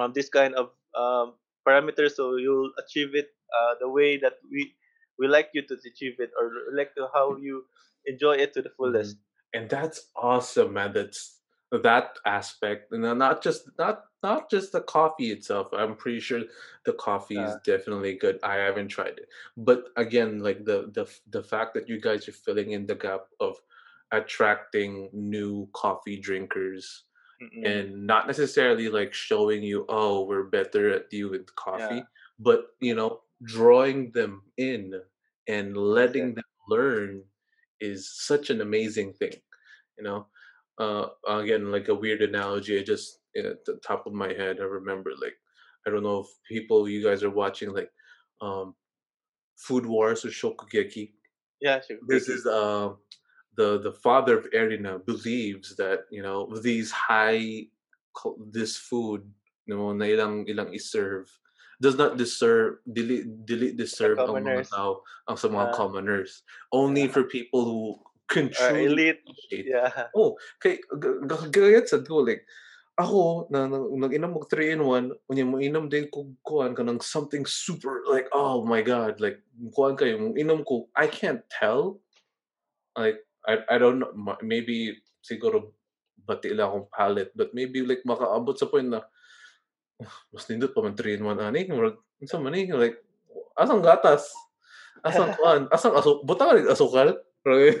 [0.00, 1.34] um, this kind of um,
[1.66, 4.74] parameters so you'll achieve it uh, the way that we
[5.18, 7.64] we like you to achieve it or like to how you
[8.06, 9.16] enjoy it to the Mhm.
[9.16, 9.16] fullest
[9.52, 10.92] And that's awesome, man.
[10.92, 11.40] That's
[11.70, 15.68] that aspect, and not just not not just the coffee itself.
[15.72, 16.42] I'm pretty sure
[16.84, 18.38] the coffee is uh, definitely good.
[18.42, 22.32] I haven't tried it, but again, like the the the fact that you guys are
[22.32, 23.56] filling in the gap of
[24.12, 27.04] attracting new coffee drinkers
[27.42, 27.66] Mm-mm.
[27.66, 32.02] and not necessarily like showing you, oh, we're better at you with coffee, Yeah.
[32.38, 34.94] but you know, drawing them in
[35.48, 36.34] and letting Exactly.
[36.34, 37.24] them learn
[37.80, 39.34] is such an amazing thing.
[39.98, 40.26] You know,
[40.78, 44.64] uh, again, like a weird analogy, I just at the top of my head, I
[44.64, 45.36] remember like
[45.86, 47.90] I don't know if people you guys are watching like
[48.40, 48.74] um
[49.58, 51.12] Food Wars or Shokugeki.
[51.60, 52.98] Yeah, This is um
[53.56, 57.68] the the father of Erina believes that you know these high
[58.52, 59.24] this food
[59.68, 61.28] you know na ilang ilang iserve
[61.82, 67.08] does not deserve dili, dili deserve ang mga tao ang sa mga Uh, commoners only
[67.08, 67.12] yeah.
[67.12, 67.80] for people who
[68.30, 69.20] can truly elite.
[69.20, 69.90] appreciate Yeah.
[70.16, 70.80] oh kay
[71.52, 72.46] gayat sa ko like
[73.00, 76.84] ako na na- nag-inom og 3 in 1 unya mo inom din ko kuan ka
[76.84, 79.40] ng something super like oh my god like
[79.72, 82.04] kuan kayo mo inom ko I can't tell
[82.94, 85.74] like I I don't know ma- maybe siguro
[86.22, 89.02] bati lang akong palate but maybe like makaabot sa point na
[90.02, 91.66] "Ah, mas nindot pa man 3 in 1 ani
[92.22, 93.02] unsa man ni like
[93.58, 94.30] asang gatas
[95.02, 97.10] asang kuan asang aso butang ka asukal
[97.42, 97.74] Hindi,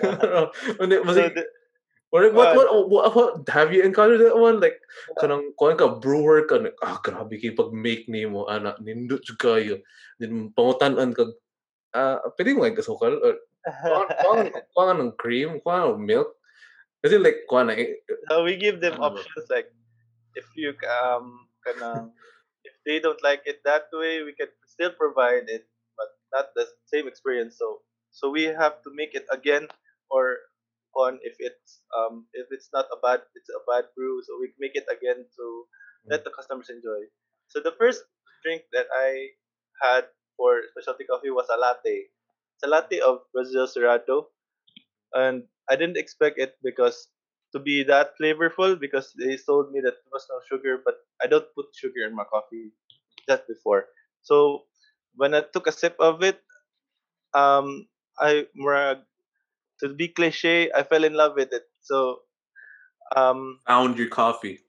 [0.98, 1.44] so masig, the,
[2.10, 4.58] or what, uh, what, what, what, have you encountered that one?
[4.58, 4.82] Like,
[5.22, 9.36] kanang, kuan ka, brewer ka, like, ah, grabe kayo pag-make ni mo, ana, nindot siya
[9.38, 9.74] kayo.
[10.18, 11.30] Then, pangutanan ka,
[11.94, 13.16] ah, pwede mo like asukal?
[13.22, 13.38] Or,
[14.74, 16.34] kuan ng cream, kuan ng milk?
[17.02, 17.98] Kasi like, kuan eh,
[18.30, 19.66] so we give them options like
[20.38, 22.14] if you um kanang
[22.62, 25.66] if they don't like it that way, we can still provide it,
[25.98, 27.58] but not the same experience.
[27.58, 27.82] So
[28.14, 29.66] so we have to make it again
[30.14, 30.38] or
[30.94, 34.54] on if it's um if it's not a bad it's a bad brew, so we
[34.62, 35.46] make it again to
[36.06, 37.08] let the customers enjoy.
[37.48, 38.06] So the first
[38.46, 39.34] drink that I
[39.82, 42.11] had for specialty coffee was a latte.
[42.62, 44.26] It's a latte of Brazil Cerrado,
[45.14, 47.08] and I didn't expect it because
[47.52, 51.26] to be that flavorful because they told me that there was no sugar, but I
[51.26, 52.70] don't put sugar in my coffee
[53.28, 53.86] just before.
[54.22, 54.62] So
[55.16, 56.40] when I took a sip of it,
[57.34, 58.46] um, I
[59.80, 61.64] to be cliche, I fell in love with it.
[61.80, 62.20] So
[63.16, 64.60] um, found your coffee,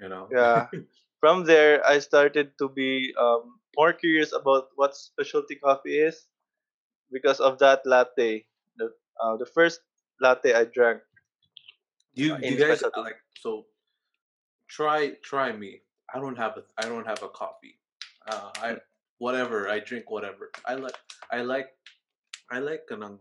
[0.00, 0.28] you know?
[0.32, 0.68] yeah,
[1.20, 6.31] from there I started to be um, more curious about what specialty coffee is
[7.12, 8.46] because of that latte.
[8.80, 9.80] The uh, the first
[10.20, 11.00] latte I drank
[12.14, 13.00] You, uh, you guys, specialty.
[13.00, 13.64] like, so,
[14.68, 15.80] try, try me.
[16.12, 17.80] I don't have a, I don't have a coffee.
[18.28, 18.76] Uh, I,
[19.16, 20.52] whatever, I drink whatever.
[20.68, 20.92] I like,
[21.32, 21.72] I like,
[22.52, 23.16] I like kanang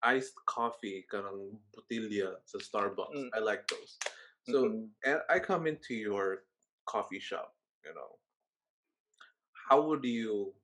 [0.00, 3.12] iced coffee, kanang botilya sa Starbucks.
[3.12, 3.28] Mm.
[3.36, 4.00] I like those.
[4.48, 4.88] So, Mm-mm.
[5.04, 6.48] and I come into your
[6.88, 7.52] coffee shop,
[7.84, 8.16] you know,
[9.68, 10.56] how would you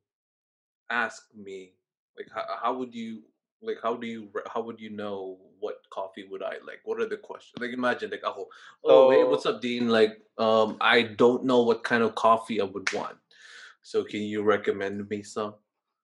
[0.89, 1.76] ask me,
[2.17, 3.23] like, how, how would you,
[3.63, 6.81] like, how do you, how would you know what coffee would I like?
[6.85, 7.55] What are the questions?
[7.61, 8.49] Like, imagine, like, ako,
[8.85, 9.89] oh, hey, what's up, Dean?
[9.89, 13.17] Like, um, I don't know what kind of coffee I would want.
[13.83, 15.55] So, can you recommend me some,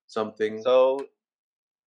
[0.07, 0.61] something?
[0.63, 0.99] so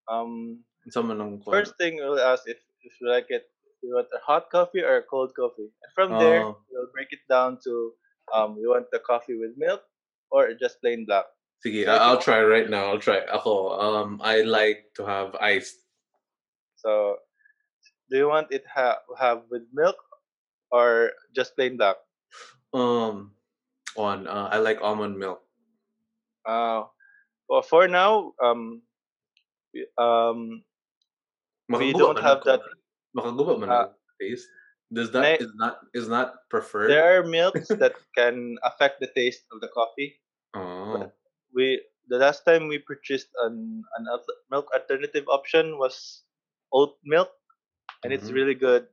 [0.08, 3.42] um Someone First thing we'll ask if, if you like it,
[3.82, 5.66] you want a hot coffee or a cold coffee.
[5.82, 6.58] And from there, Oh.
[6.70, 7.92] we'll break it down to
[8.32, 9.82] um, you want the coffee with milk
[10.30, 11.26] or just plain black.
[11.64, 12.92] Sige, So I- you I'll try right now.
[12.92, 13.24] I'll try.
[13.24, 15.72] Ako, um, I like to have ice.
[16.76, 17.18] So,
[18.10, 19.96] do you want it ha- have with milk
[20.70, 21.96] or just plain black?
[22.76, 23.32] Um,
[23.96, 25.40] on, uh, I like almond milk.
[26.44, 26.86] Uh,
[27.48, 28.82] well, for now, um,
[29.74, 30.62] we- um,
[31.72, 32.60] we don't have that.
[33.16, 33.88] Makaguba man Uh,
[34.20, 34.46] taste.
[34.92, 36.92] Does that may- is not is not preferred?
[36.92, 40.20] there are milks that can affect the taste of the coffee.
[40.54, 41.05] Oh,
[41.56, 44.04] we the last time we purchased an an
[44.52, 46.22] milk alternative option was
[46.72, 47.32] oat milk
[48.04, 48.36] and it's Mhm.
[48.38, 48.86] really good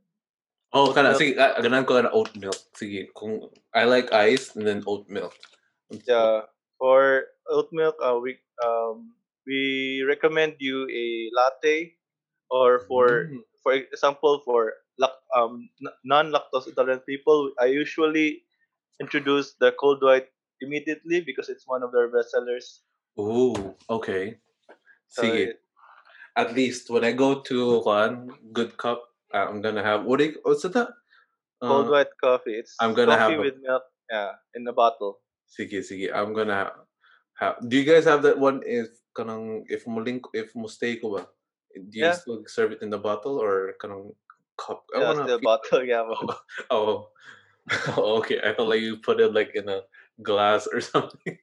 [0.73, 1.21] oh, kana milk.
[1.21, 2.58] sige, ah, ko na oat milk.
[2.73, 5.36] Sige, kung I like ice and then oat milk.
[6.08, 6.41] yeah
[6.80, 9.13] for oat milk uh, we um
[9.45, 11.93] we recommend you a latte
[12.49, 13.43] or for Mm.
[13.63, 14.73] for example for
[15.36, 15.69] um
[16.06, 18.43] non-lactose intolerant people i usually
[19.01, 20.30] introduce the cold white
[20.64, 22.82] immediately because it's one of their best sellers
[23.20, 23.53] Ooh,
[23.89, 24.39] okay.
[25.11, 25.43] so Sige.
[25.53, 25.59] it-
[26.34, 29.05] At least when I go to one good cup,
[29.38, 30.89] uh, I'm gonna have what you, what's that?
[31.61, 34.74] cold Uh, white coffee it's I'm gonna coffee have a- with milk yeah in a
[34.74, 36.09] bottle Sige, sige.
[36.09, 36.82] I'm gonna ha-
[37.38, 37.61] have.
[37.70, 38.66] Do you guys have that one?
[38.66, 41.30] If kanang if mo link if ko ba?
[41.78, 42.18] Do you Yeah.
[42.18, 44.18] still serve it in the bottle or kanang
[44.57, 44.89] cup?
[44.89, 46.01] I yeah wanna feel- bottle yeah
[46.74, 47.14] Oh,
[47.93, 48.41] oh, okay.
[48.41, 49.86] I thought like you put it like in a
[50.24, 51.38] glass or something.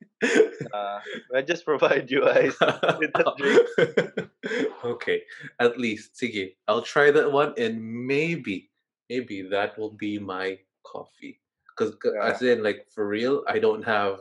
[0.72, 1.00] Uh,
[1.34, 2.56] I just provide you ice
[2.98, 4.30] with the drink.
[4.84, 5.22] okay,
[5.60, 6.56] at least sige.
[6.68, 8.70] I'll try that one and maybe
[9.08, 11.40] maybe that will be my coffee.
[11.70, 12.34] Because Yeah.
[12.34, 14.20] as in like for real, I don't have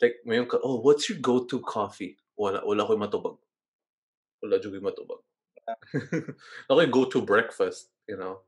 [0.00, 2.16] like ngayon ka, oh, what's your go-to coffee?
[2.36, 3.38] Wala wala ko matubag.
[4.42, 5.20] Wala ko'y matubag.
[6.70, 8.40] ako go-to breakfast, you know.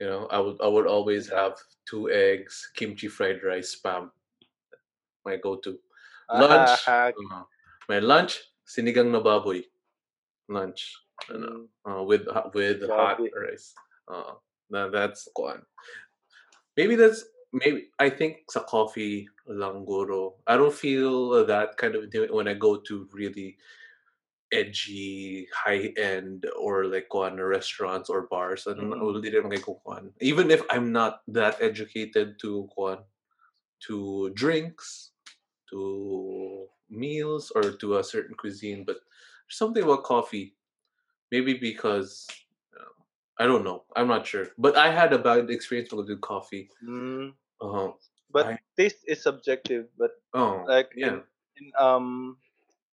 [0.00, 1.58] You know, I would I would always have
[1.88, 4.10] two eggs, kimchi fried rice, spam.
[5.24, 5.78] My go-to.
[6.28, 7.44] Lunch, Ah, uh,
[7.88, 9.64] my lunch, sinigang na baboy.
[10.48, 10.92] Lunch.
[11.32, 13.74] Ano, mm, uh, with with hot rice.
[14.06, 14.36] Uh,
[14.70, 15.64] na that's kuan.
[16.76, 20.36] Maybe that's maybe I think sa coffee lang guro.
[20.46, 23.56] I don't feel that kind of when I go to really
[24.52, 28.68] edgy, high end or like kuan restaurants or bars.
[28.68, 29.80] I don't know, hindi rin ko.
[30.20, 33.04] Even if I'm not that educated to kuan
[33.86, 35.12] to drinks,
[35.70, 38.96] to meals or to a certain cuisine, but
[39.48, 40.54] something about coffee
[41.30, 42.26] Maybe because
[42.72, 42.88] uh,
[43.38, 43.84] I don't know.
[43.94, 44.48] I'm not sure.
[44.56, 46.70] But I had a bad experience with coffee.
[46.80, 47.32] mm.
[47.60, 47.92] Uh,
[48.32, 49.88] But I- taste is subjective.
[49.98, 51.08] But oh, like yeah.
[51.08, 51.22] in,
[51.60, 52.36] in um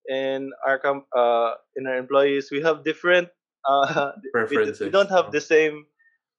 [0.09, 3.29] in our com- uh in our employees, we have different
[3.69, 4.79] uh we, Preferences.
[4.83, 5.85] we don't have uh, the same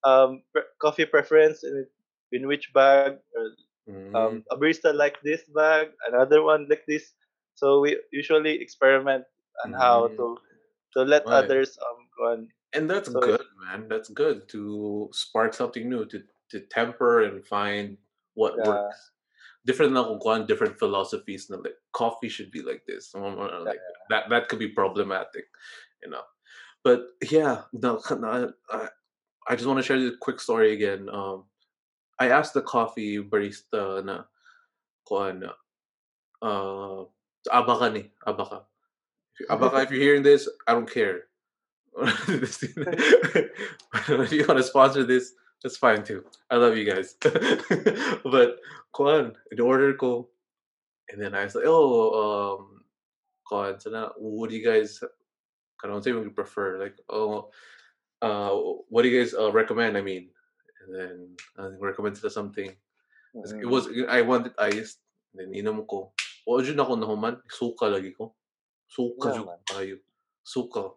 [0.05, 1.87] um pre- coffee preference in
[2.33, 3.45] in which bag or
[3.89, 7.15] mm, um, a barista like this bag, another one like this.
[7.55, 9.25] So we usually experiment
[9.65, 10.17] on how Mm.
[10.17, 10.27] to
[10.95, 11.45] to let Right.
[11.45, 12.41] others um go on.
[12.77, 13.89] and that's so- good, man.
[13.89, 16.21] That's good to spark something new, to
[16.53, 17.97] to temper and find
[18.35, 18.69] what Yeah.
[18.69, 19.13] works.
[19.67, 21.49] Different kung kuan, different philosophies.
[21.51, 23.11] Na like coffee should be like this.
[23.17, 23.81] Like
[24.11, 24.29] that.
[24.31, 25.49] That could be problematic,
[26.05, 26.23] you know.
[26.87, 28.89] But yeah, no, no, I,
[29.49, 31.09] I just want to share this quick story again.
[31.11, 31.51] Um,
[32.19, 34.25] I asked the coffee barista na
[35.07, 35.45] kuan
[36.43, 37.05] uh
[37.49, 38.63] Abaca ni Abaca.
[39.51, 41.25] Abaca, if you're hearing this, I don't care.
[42.29, 42.63] if
[44.33, 46.25] you want to sponsor this, that's fine too.
[46.51, 47.15] I love you guys.
[47.21, 48.57] but
[48.93, 50.29] kuan, in order ko,
[51.11, 52.83] and then I was like, oh, um,
[53.49, 55.03] kuan, sana, what do you guys,
[55.81, 56.79] kind say what you prefer?
[56.83, 57.51] Like, oh,
[58.23, 58.51] uh,
[58.89, 59.97] what do you guys uh, recommend?
[59.97, 60.29] I mean,
[60.87, 61.19] and then
[61.59, 62.71] I recommend sila something.
[63.37, 63.71] Tas It Mm.
[63.71, 65.03] was I wanted iced.
[65.37, 66.15] Then inom ko.
[66.49, 68.33] O jud ako nahuman, suka lagi ko.
[68.89, 69.61] Suka Yeah, man.
[69.69, 69.97] kayo.
[70.47, 70.95] Suka.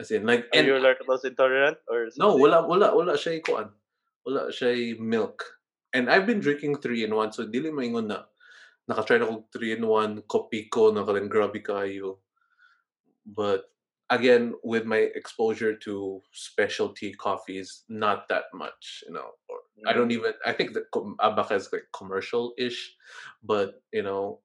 [0.00, 2.42] As in like Are and you lactose intolerant or no, something?
[2.42, 3.70] wala wala wala siya kuan.
[4.26, 5.44] Wala siya milk.
[5.94, 8.26] And I've been drinking 3 in 1 so dili maingon na
[8.88, 12.20] naka-try na ko 3 in 1 kopiko na kalang grabe kayo.
[13.24, 13.68] But
[14.10, 19.30] again with my exposure to specialty coffees not that much, you know.
[19.48, 20.18] Or I don't Mm.
[20.18, 20.34] even.
[20.44, 20.86] I think the
[21.20, 22.94] Abaca is like commercial-ish,
[23.42, 24.40] but you know,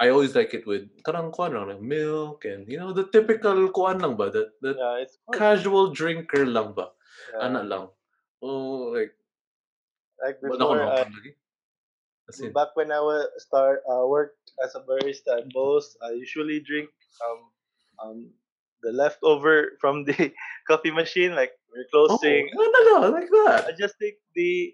[0.00, 4.00] I always like it with karang kuan lang, milk and you know the typical kuan
[4.00, 6.90] lang ba, the, the Yeah, casual drinker lang ba,
[7.32, 7.44] Yeah.
[7.44, 7.88] ana lang.
[8.42, 9.14] Oh, like
[10.22, 11.04] Like before, I.
[12.28, 16.60] As back when I was start uh, worked as a barista at Bo's, I usually
[16.60, 16.88] drink
[17.26, 17.40] um
[17.98, 18.18] um
[18.82, 20.32] the leftover from the
[20.68, 21.34] coffee machine.
[21.34, 23.64] Like we're oh, closing, no, no, no, like that.
[23.68, 24.72] I just take the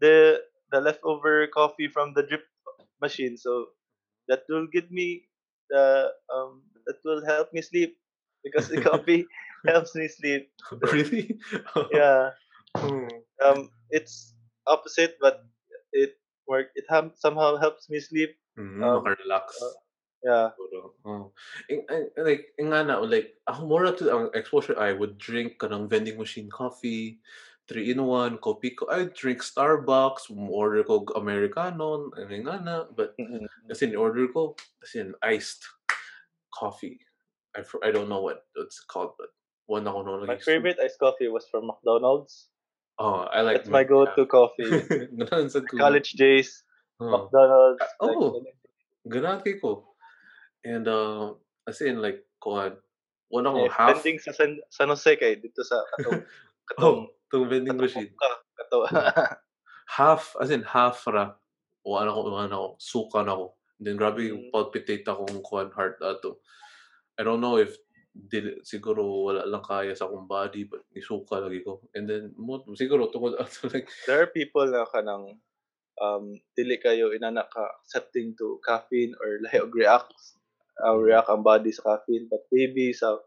[0.00, 0.40] the
[0.72, 2.44] the leftover coffee from the drip
[3.00, 3.66] machine, so
[4.28, 5.28] that will give me
[5.70, 7.96] the um that will help me sleep
[8.44, 9.26] because the coffee
[9.66, 10.50] helps me sleep.
[10.92, 11.38] really?
[11.90, 12.30] Yeah,
[12.82, 13.24] Oh.
[13.44, 14.34] um, it's
[14.66, 15.40] opposite, but
[15.92, 16.14] it
[16.48, 16.68] work.
[16.74, 18.36] It ham- somehow helps me sleep.
[18.58, 19.46] Mm, Um, makarelax.
[19.60, 19.74] uh,
[20.24, 20.50] Yeah,
[21.04, 21.32] oh.
[22.16, 26.18] Like, yung nga na, like, ako more to ang exposure, I would drink kanang vending
[26.18, 27.20] machine coffee,
[27.70, 33.14] 3-in-1, Kopiko, I drink Starbucks, order ko Americano, ano nga na, but,
[33.70, 35.66] as in, order ko, as in, iced
[36.54, 36.98] coffee.
[37.56, 39.28] I, I don't know what it's called, but
[39.66, 42.48] one ako nung my favorite iced coffee was from McDonald's.
[42.98, 44.64] Oh, I like That's my go-to coffee.
[45.20, 45.76] Ganun sa ko.
[45.76, 46.64] College days,
[46.96, 47.12] Oh.
[47.12, 47.84] McDonald's.
[48.00, 48.40] Ah, like, oh.
[49.04, 49.84] Ganun kay ko.
[50.66, 51.38] And, uh,
[51.70, 52.74] as in, like, kuhan,
[53.30, 56.22] one ako eh, half, vending sa San, San Jose kay dito sa katong
[56.70, 58.10] katong oh, itong vending katong machine.
[58.14, 58.78] ka, kato.
[59.98, 61.34] half, as in half ra,
[61.86, 63.54] ano ko, ano ko, suka na ko.
[63.78, 64.52] Then grabe yung Mm.
[64.54, 66.40] palpitate akong kuhan heart ato.
[67.18, 67.76] I don't know if
[68.16, 71.84] dili, siguro wala lang kaya sa akong body but nisuka lagi ko.
[71.92, 75.36] And then mo siguro tungod ato like There are people na kanang
[76.00, 80.16] um dili kayo inana ka accepting to caffeine or lahi og react
[80.84, 83.18] uh, react ang body sa caffeine but maybe sa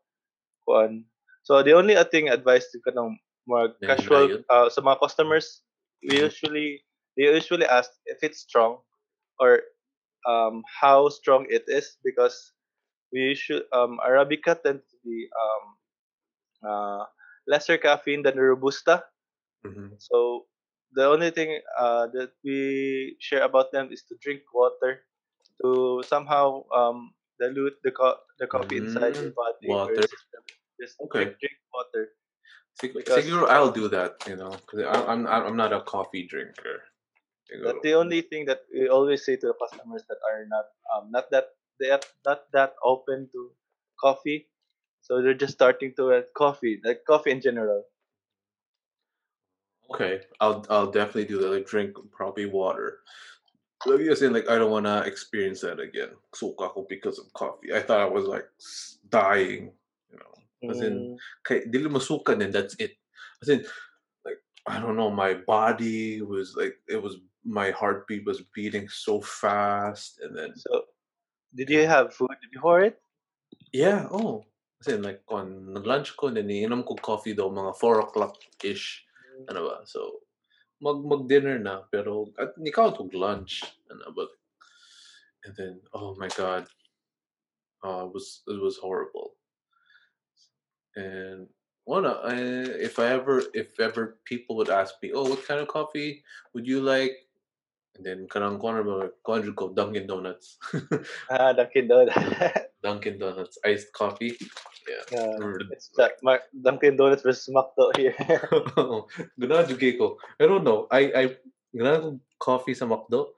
[0.65, 1.05] kuan.
[1.43, 5.63] So the only thing advice to kanang more casual uh, sa mga customers
[6.03, 6.25] we Mhm.
[6.25, 6.83] usually
[7.17, 8.79] they usually ask if it's strong
[9.39, 9.61] or
[10.27, 12.53] um how strong it is because
[13.13, 15.63] we should um arabica tends to be um
[16.63, 17.03] uh
[17.47, 19.03] lesser caffeine than robusta
[19.63, 19.97] mhm.
[19.97, 20.45] so
[20.93, 25.01] the only thing uh, that we share about them is to drink water
[25.61, 30.01] to somehow um, dilute the co- the coffee inside your Mm, body water.
[30.01, 30.43] system.
[30.81, 31.35] Just drink Okay.
[31.39, 32.09] drink water
[32.81, 36.83] because Siguro I'll do that, you know, because I'm I'm not a coffee drinker.
[37.63, 37.81] But Siguro.
[37.83, 41.31] the only thing that we always say to the customers that are not um not
[41.31, 43.55] that they are not that open to
[43.99, 44.49] coffee,
[45.01, 47.85] so they're just starting to at coffee, like coffee in general.
[49.91, 51.49] Okay, I'll I'll definitely do that.
[51.49, 52.99] Like drink probably water.
[53.85, 56.09] Like you saying, like I don't wanna experience that again.
[56.35, 57.73] Ako because of coffee.
[57.73, 58.47] I thought I was like
[59.09, 59.71] dying,
[60.11, 60.33] you know.
[60.69, 61.17] As in, Mm,
[61.47, 62.99] kay, dili masukan and that's it.
[63.41, 63.63] As in,
[64.25, 69.21] like I don't know, my body was like it was my heartbeat was beating so
[69.21, 70.91] fast, and then so,
[71.55, 72.99] did you have food before it?
[73.73, 74.45] yeah, oh,
[74.81, 79.05] as in like on nag-lunch ko, ininom ko coffee daw mga four o'clock ish.
[79.39, 79.75] Mm, ano ba?
[79.85, 80.25] So,
[80.81, 84.25] mag mag-dinner na, pero at ikaw tog lunch, ba?
[85.45, 86.67] And then, oh my God,
[87.83, 89.35] uh, it was it was horrible.
[90.95, 91.47] And
[91.85, 92.35] wanna, I,
[92.83, 96.23] if I ever if ever people would ask me, oh, what kind of coffee
[96.53, 97.15] would you like?
[97.95, 100.57] And then kanang corner ba, corner ko Dunkin' Donuts,
[101.31, 102.15] Ah, Dunkin' Donuts.
[102.81, 104.37] Dunkin' Donuts iced coffee.
[104.87, 105.19] Yeah.
[105.39, 108.15] Or- it's that Mar- Dunkin' Donuts versus McDo here.
[109.39, 110.17] Ganahan jud ko.
[110.39, 110.87] I don't know.
[110.91, 111.23] I I
[111.75, 113.35] ko coffee sa McDo,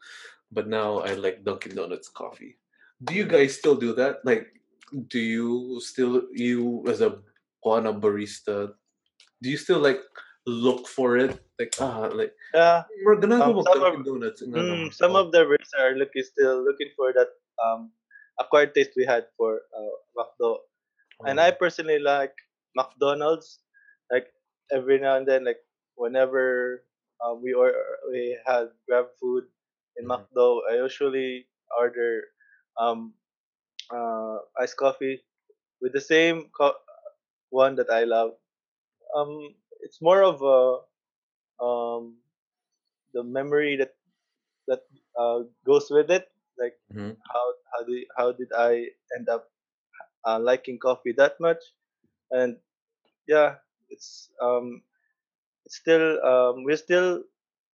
[0.51, 2.57] but now I like Dunkin' Donuts coffee.
[3.03, 4.21] Do you guys still do that?
[4.23, 4.45] Like,
[5.09, 7.17] do you still you as a
[7.65, 8.77] Juana barista?
[9.41, 10.01] Do you still like
[10.45, 11.33] look for it?
[11.57, 14.41] Like ah, like yeah, we're gonna Um, go some Dunkin' of- Donuts.
[14.45, 17.89] mm, some of the barista are looking still looking for that um
[18.41, 20.57] acquired taste we had for uh, McDo.
[21.25, 21.41] And oh.
[21.41, 22.33] I personally like
[22.75, 23.59] McDonald's.
[24.11, 24.27] Like
[24.71, 25.59] every now and then, like
[25.95, 26.83] whenever
[27.23, 27.73] um, we or
[28.11, 29.45] we had grab food
[29.97, 30.09] in Mhm.
[30.09, 31.47] McDo, I usually
[31.79, 32.23] order
[32.79, 33.13] um,
[33.93, 35.23] uh, iced coffee
[35.81, 36.79] with the same co-
[37.49, 38.31] one that I love.
[39.15, 41.03] Um, it's more of a
[41.63, 42.17] um,
[43.13, 43.93] the memory that
[44.67, 44.81] that
[45.19, 46.27] uh, goes with it.
[46.57, 47.21] Like Mhm.
[47.31, 49.51] how how do how did I end up
[50.25, 51.61] uh, liking coffee that much?
[52.31, 52.59] And
[53.27, 53.57] yeah,
[53.89, 54.83] it's um
[55.65, 57.23] it's still um we're still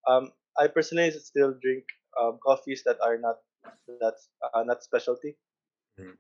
[0.08, 1.86] um I personally still drink
[2.22, 3.42] um coffees that are not
[4.02, 4.18] that
[4.54, 5.38] uh, not specialty.
[6.00, 6.18] Mhm.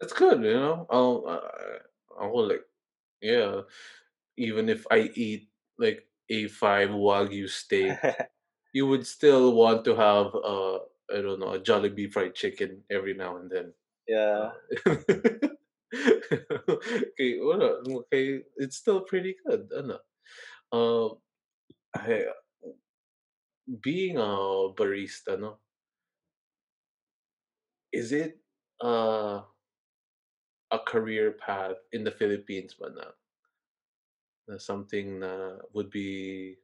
[0.00, 0.86] That's good, you know.
[0.90, 1.78] I'll uh,
[2.18, 2.66] I'll like
[3.22, 3.62] yeah.
[4.36, 8.00] Even if I eat like a five wagyu steak.
[8.72, 10.80] you would still want to have uh
[11.12, 13.72] I don't know a Jollibee fried chicken every now and then.
[14.08, 14.50] yeah.
[14.86, 14.96] Uh,
[16.68, 19.70] okay, wala, okay, it's still pretty good.
[19.76, 19.98] Ano?
[20.72, 21.18] Um,
[21.94, 22.30] I,
[23.82, 25.58] being a barista, no,
[27.92, 28.38] is it
[28.80, 29.42] uh
[30.70, 33.10] a career path in the Philippines but na,
[34.48, 36.56] na something na would be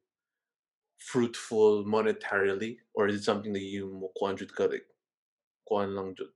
[0.99, 4.87] fruitful monetarily, or is it something that you mo kuan jud ka like
[5.69, 6.33] kuan lang jud?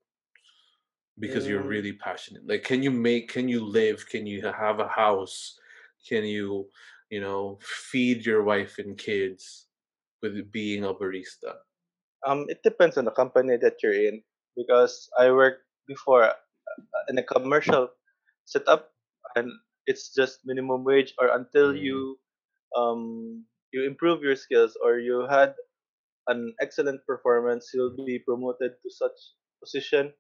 [1.19, 2.47] because you're Mm, really passionate?
[2.47, 4.07] Like can you make can you live?
[4.09, 5.59] Can you have a house?
[6.09, 6.71] Can you
[7.11, 9.67] you know feed your wife and kids
[10.23, 11.59] with being a barista?
[12.27, 14.23] Um, it depends on the company that you're in
[14.57, 16.35] because I worked before uh,
[17.09, 17.91] in a commercial
[18.45, 18.93] setup
[19.37, 19.51] and
[19.87, 22.21] it's just minimum wage or until Mm, you
[22.77, 25.55] um you improve your skills or you had
[26.29, 29.17] an excellent performance you'll be promoted to such
[29.63, 30.13] position.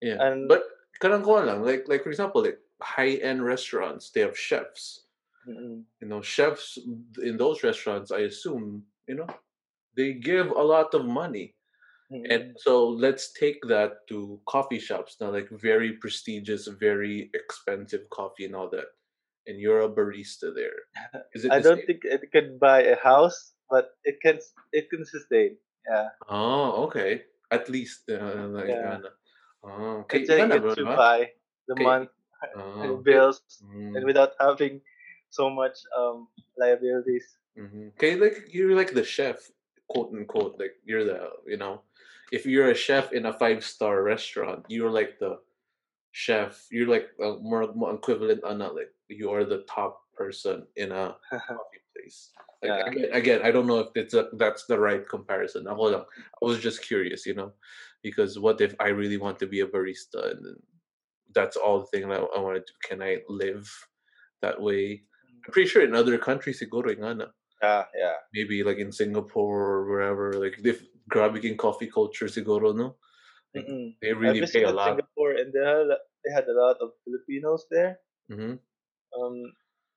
[0.00, 0.64] Yeah and but
[1.02, 5.06] kanang kuan lang like like for example like high end restaurants they have chefs.
[5.48, 6.76] Mm, you know chefs
[7.24, 9.28] in those restaurants i assume you know
[9.96, 11.56] they give a lot of money.
[12.12, 18.08] Mm, and so let's take that to coffee shops now like very prestigious very expensive
[18.10, 18.92] coffee and all that
[19.46, 20.88] and you're a barista there.
[21.34, 21.86] Is it I the don't same?
[21.86, 24.38] think it can buy a house but it can
[24.72, 25.56] it can sustain
[25.88, 26.08] yeah.
[26.28, 27.22] Oh okay.
[27.50, 28.98] At least uh, like yeah.
[29.00, 29.10] ano.
[29.64, 30.20] oh okay.
[30.20, 31.30] It's a gana it bro buy
[31.66, 31.84] the okay.
[31.84, 32.10] month
[32.56, 33.02] oh okay.
[33.02, 34.82] bills mm, and without having
[35.30, 36.28] so much um
[36.58, 37.24] liabilities.
[37.58, 37.94] Mhm.
[37.96, 39.50] okay like you're like the chef
[39.88, 41.82] quote unquote like you're the you know.
[42.30, 45.42] If you're a chef in a five star restaurant you're like the
[46.12, 50.92] chef you're like uh, more, more equivalent on like you are the top person in
[50.92, 52.30] a coffee place.
[52.62, 55.66] Like yeah again, again, I don't know if it's a, that's the right comparison.
[55.66, 56.04] Ako lang.
[56.04, 57.52] I was just curious, you know,
[58.02, 60.56] because what if I really want to be a barista and
[61.34, 62.74] that's all the thing that I want to do?
[62.82, 63.70] Can I live
[64.42, 65.02] that way?
[65.46, 67.26] I'm pretty sure in other countries, siguro nga Ghana.
[67.62, 68.18] Yeah, yeah.
[68.34, 72.96] Maybe like in Singapore or wherever, like if Grabe King coffee culture siguro, no?
[73.56, 73.94] Mm-mm.
[74.02, 74.86] they I really pay a visited lot.
[74.88, 77.98] Singapore and they had a- they had a lot of Filipinos there.
[78.30, 78.54] Mm-hmm.
[79.16, 79.36] Um,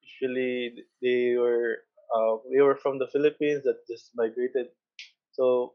[0.01, 1.83] usually they were
[2.15, 4.69] uh, they were from the Philippines that just migrated.
[5.31, 5.73] So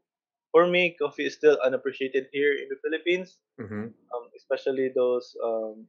[0.53, 3.39] for me, coffee is still unappreciated here in the Philippines.
[3.61, 3.93] Mm-hmm.
[4.15, 5.87] Um, especially those um,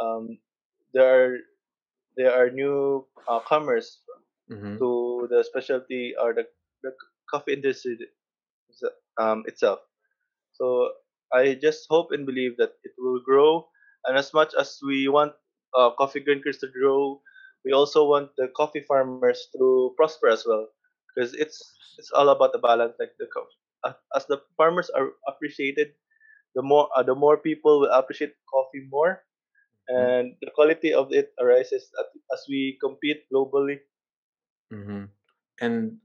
[0.00, 0.38] um,
[0.94, 1.36] there are
[2.16, 4.00] there are new uh, comers
[4.50, 4.78] Mm-hmm.
[4.78, 6.44] to the specialty or the,
[6.82, 6.90] the
[7.30, 7.96] coffee industry
[9.18, 9.80] um, itself.
[10.52, 10.92] So
[11.32, 13.68] I just hope and believe that it will grow.
[14.06, 15.32] And as much as we want
[15.76, 17.20] uh, coffee drinkers to grow,
[17.64, 20.68] we also want the coffee farmers to prosper as well,
[21.12, 21.60] because it's
[21.98, 22.96] it's all about the balance.
[22.98, 23.28] Like the
[24.16, 25.92] as the farmers are appreciated,
[26.54, 29.22] the more uh, the more people will appreciate coffee more,
[29.88, 31.90] and the quality of it arises
[32.32, 33.84] as we compete globally.
[34.72, 35.12] Mm-hmm.
[35.60, 36.00] And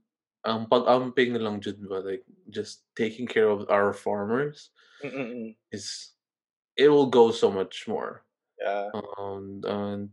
[0.46, 4.70] ang pag-amping na lang dyan ba, like just taking care of our farmers
[5.02, 5.58] Mm-mm-mm.
[5.74, 6.14] is
[6.76, 8.22] it will go so much more.
[8.60, 8.88] Yeah.
[8.94, 10.10] Um, and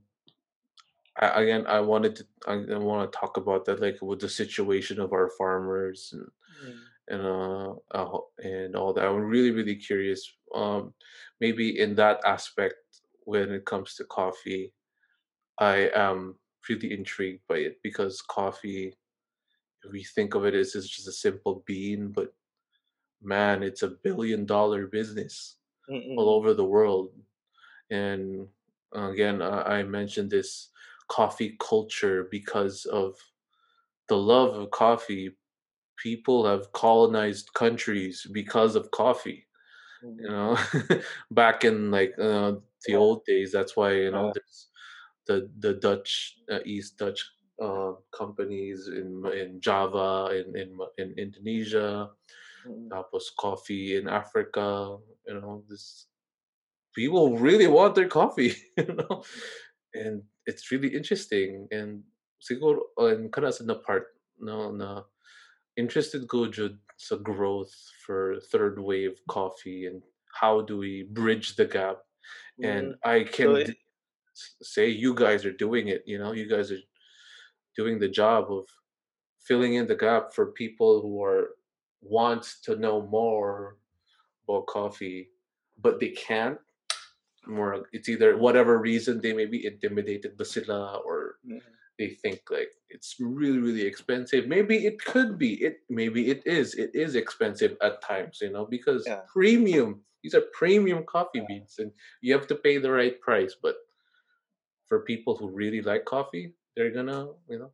[1.20, 4.30] I, again, I wanted to I, I want to talk about that, like with the
[4.30, 6.80] situation of our farmers and Mm.
[7.10, 9.06] and uh, uh and all that.
[9.06, 10.22] I'm really really curious.
[10.54, 10.94] Um,
[11.42, 12.76] maybe in that aspect
[13.26, 14.72] when it comes to coffee,
[15.60, 16.38] I am
[16.70, 18.94] really intrigued by it because coffee,
[19.92, 22.34] we think of it as it's just a simple bean, but
[23.22, 25.58] man, it's a billion dollar business
[26.16, 26.32] all Mm-mm.
[26.32, 27.14] over the world.
[27.92, 28.50] And
[28.94, 30.72] again, I, I mentioned this
[31.10, 33.18] coffee culture because of
[34.08, 35.38] the love of coffee.
[35.98, 39.48] People have colonized countries because of coffee.
[40.20, 40.34] You Mm.
[40.34, 40.58] know,
[41.32, 42.56] back in like uh,
[42.88, 42.98] the Yeah.
[42.98, 44.34] old days, that's why you know Yeah.
[44.34, 44.70] there's
[45.28, 47.26] the the Dutch uh, East Dutch
[47.64, 52.12] uh, companies in in Java in in in Indonesia,
[52.66, 52.90] Mm-mm.
[52.92, 54.98] tapos coffee in Africa.
[55.28, 56.08] You know, this
[56.96, 58.56] people really want their coffee.
[58.78, 59.24] You know,
[59.94, 61.68] and it's really interesting.
[61.72, 62.04] And
[62.42, 65.04] siguro and kana sa na part no na
[65.78, 67.74] interested ko jud sa growth
[68.06, 70.04] for third wave coffee and
[70.42, 72.04] how do we bridge the gap
[72.64, 73.00] and Mm.
[73.04, 73.78] I So can it,
[74.62, 76.04] say you guys are doing it.
[76.06, 76.82] You know, you guys are
[77.76, 78.66] doing the job of
[79.40, 81.56] filling in the gap for people who are
[82.02, 83.78] want to know more
[84.48, 85.30] about coffee,
[85.82, 86.58] but they can't.
[87.46, 91.60] More, it's either whatever reason they may be intimidated ba sila or mm,
[92.00, 94.48] they think like it's really really expensive.
[94.48, 95.56] Maybe it could be.
[95.62, 96.76] It maybe it is.
[96.76, 99.22] It is expensive at times, you know, because yeah.
[99.28, 100.02] premium.
[100.24, 101.48] These are premium coffee Yeah.
[101.50, 103.58] beans, and you have to pay the right price.
[103.62, 103.76] But
[104.88, 107.72] for people who really like coffee, they're gonna, you know,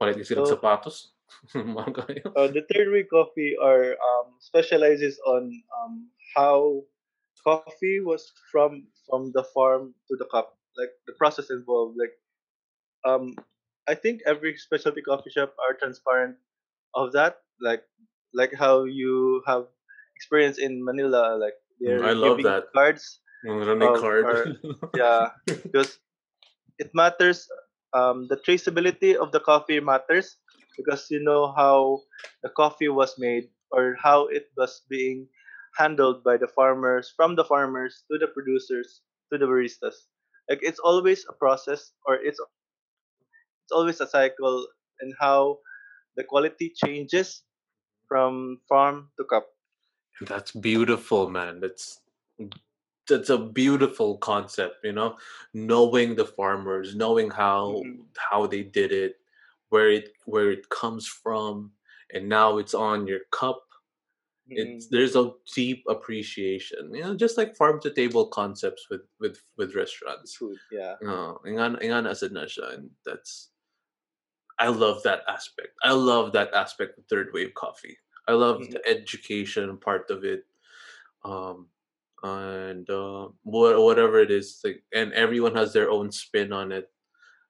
[0.00, 1.12] palit sila So sapatos.
[1.96, 2.34] Ganyan.
[2.36, 6.82] uh, the third wave coffee are um, specializes on um, how
[7.44, 11.96] coffee was from from the farm to the cup, like the process involved.
[11.98, 12.14] Like
[13.04, 13.34] um,
[13.88, 16.36] I think every specialty coffee shop are transparent
[16.94, 17.38] of that.
[17.60, 17.84] Like
[18.34, 19.66] like how you have
[20.16, 21.54] experience in Manila, like
[21.86, 22.64] Mm, they're I love giving that.
[22.74, 24.26] cards running card.
[24.26, 24.54] or
[24.94, 25.28] yeah
[25.72, 25.98] because
[26.78, 27.48] it matters
[27.94, 30.36] um, the traceability of the coffee matters
[30.76, 32.00] because you know how
[32.42, 35.26] the coffee was made or how it was being
[35.76, 39.00] handled by the farmers from the farmers to the producers
[39.32, 40.08] to the baristas
[40.48, 42.40] like it's always a process or it's
[43.64, 44.66] it's always a cycle
[45.00, 45.58] and how
[46.16, 47.42] the quality changes
[48.08, 49.48] from farm to cup
[50.20, 51.60] That's beautiful, man.
[51.60, 52.00] That's
[53.12, 55.16] that's a beautiful concept, you know,
[55.54, 58.04] knowing the farmers, knowing how Mm-mm.
[58.18, 59.20] how they did it,
[59.70, 61.72] where it where it comes from,
[62.12, 63.62] and now it's on your cup.
[64.54, 64.90] It's Mm-mm.
[64.90, 69.74] there's a deep appreciation, you know, just like farm to table concepts with with with
[69.74, 70.36] restaurants.
[70.38, 73.50] food yeah No, ingan ingan as na siya, and that's
[74.58, 75.74] I love that aspect.
[75.82, 77.98] I love that aspect of third wave coffee.
[78.28, 78.72] I love Mm-mm.
[78.72, 80.46] the education part of it.
[81.24, 81.68] Um
[82.22, 86.90] and uh, what whatever it is, like and everyone has their own spin on it.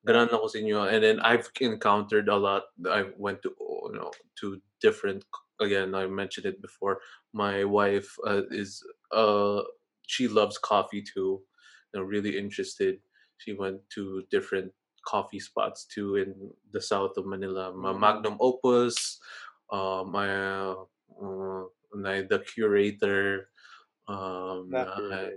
[0.06, 0.88] yeah Ganun ako sa inyo.
[0.90, 2.64] And then I've encountered a lot.
[2.88, 4.10] I went to oh, you know
[4.40, 5.24] to different.
[5.60, 6.98] Again, I mentioned it before.
[7.32, 8.82] My wife uh, is
[9.14, 9.62] uh
[10.08, 11.42] she loves coffee too.
[11.94, 12.98] You know, really interested.
[13.38, 14.72] She went to different
[15.06, 16.34] coffee spots too in
[16.72, 17.72] the south of Manila.
[17.74, 18.00] Ma- Mm-mm.
[18.00, 19.20] Magnum Opus,
[19.70, 20.74] uh, my uh,
[21.20, 21.64] uh,
[21.94, 23.51] my- the curator.
[24.12, 25.30] Um, not really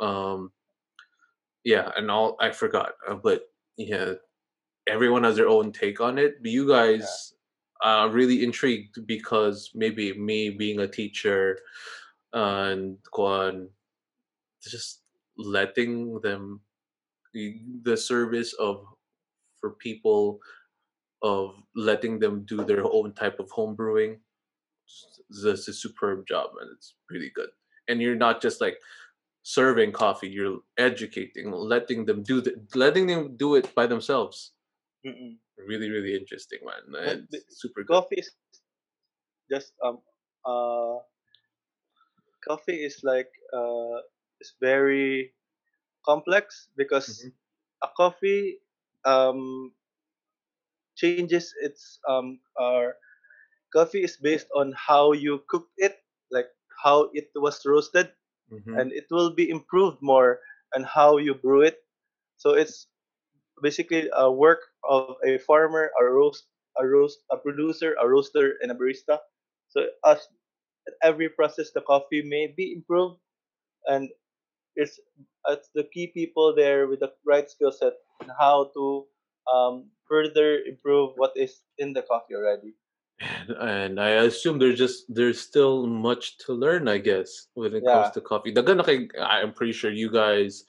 [0.00, 0.50] um,
[1.64, 3.42] yeah, and all I forgot, uh, but
[3.76, 4.14] yeah,
[4.88, 6.42] everyone has their own take on it.
[6.42, 7.32] But you guys
[7.82, 7.90] yeah.
[7.90, 11.58] are really intrigued because maybe me being a teacher
[12.32, 13.68] and on
[14.62, 15.02] just
[15.38, 16.60] letting them
[17.34, 18.84] the service of
[19.60, 20.38] for people
[21.22, 24.18] of letting them do their own type of home brewing
[25.28, 27.48] this is a superb job and it's really good
[27.88, 28.78] and you're not just like
[29.42, 34.52] serving coffee you're educating letting them do the letting them do it by themselves
[35.06, 35.36] Mm-mm.
[35.68, 37.94] really really interesting man and super good.
[37.94, 38.30] coffee is
[39.50, 39.98] just um
[40.44, 40.98] uh
[42.42, 44.02] coffee is like uh
[44.40, 45.32] it's very
[46.04, 47.86] complex because mm-hmm.
[47.86, 48.58] a coffee
[49.04, 49.70] um
[50.96, 52.40] changes its um
[53.72, 56.02] coffee is based on how you cook it
[56.82, 58.10] how it was roasted
[58.52, 58.78] mm-hmm.
[58.78, 60.40] and it will be improved more
[60.74, 61.78] and how you brew it.
[62.36, 62.86] So it's
[63.62, 66.44] basically a work of a farmer a roast
[66.78, 69.18] a roast a producer a roaster and a barista.
[69.68, 70.28] So as
[71.02, 73.18] every process the coffee may be improved
[73.86, 74.10] and
[74.76, 75.00] it's
[75.48, 79.06] it's the key people there with the right skill set and how to
[79.52, 82.74] um, further improve what is in the coffee already
[83.50, 88.02] and, I assume there's just there's still much to learn, I guess, when it yeah.
[88.02, 88.54] comes to coffee.
[89.20, 90.64] I'm pretty sure you guys,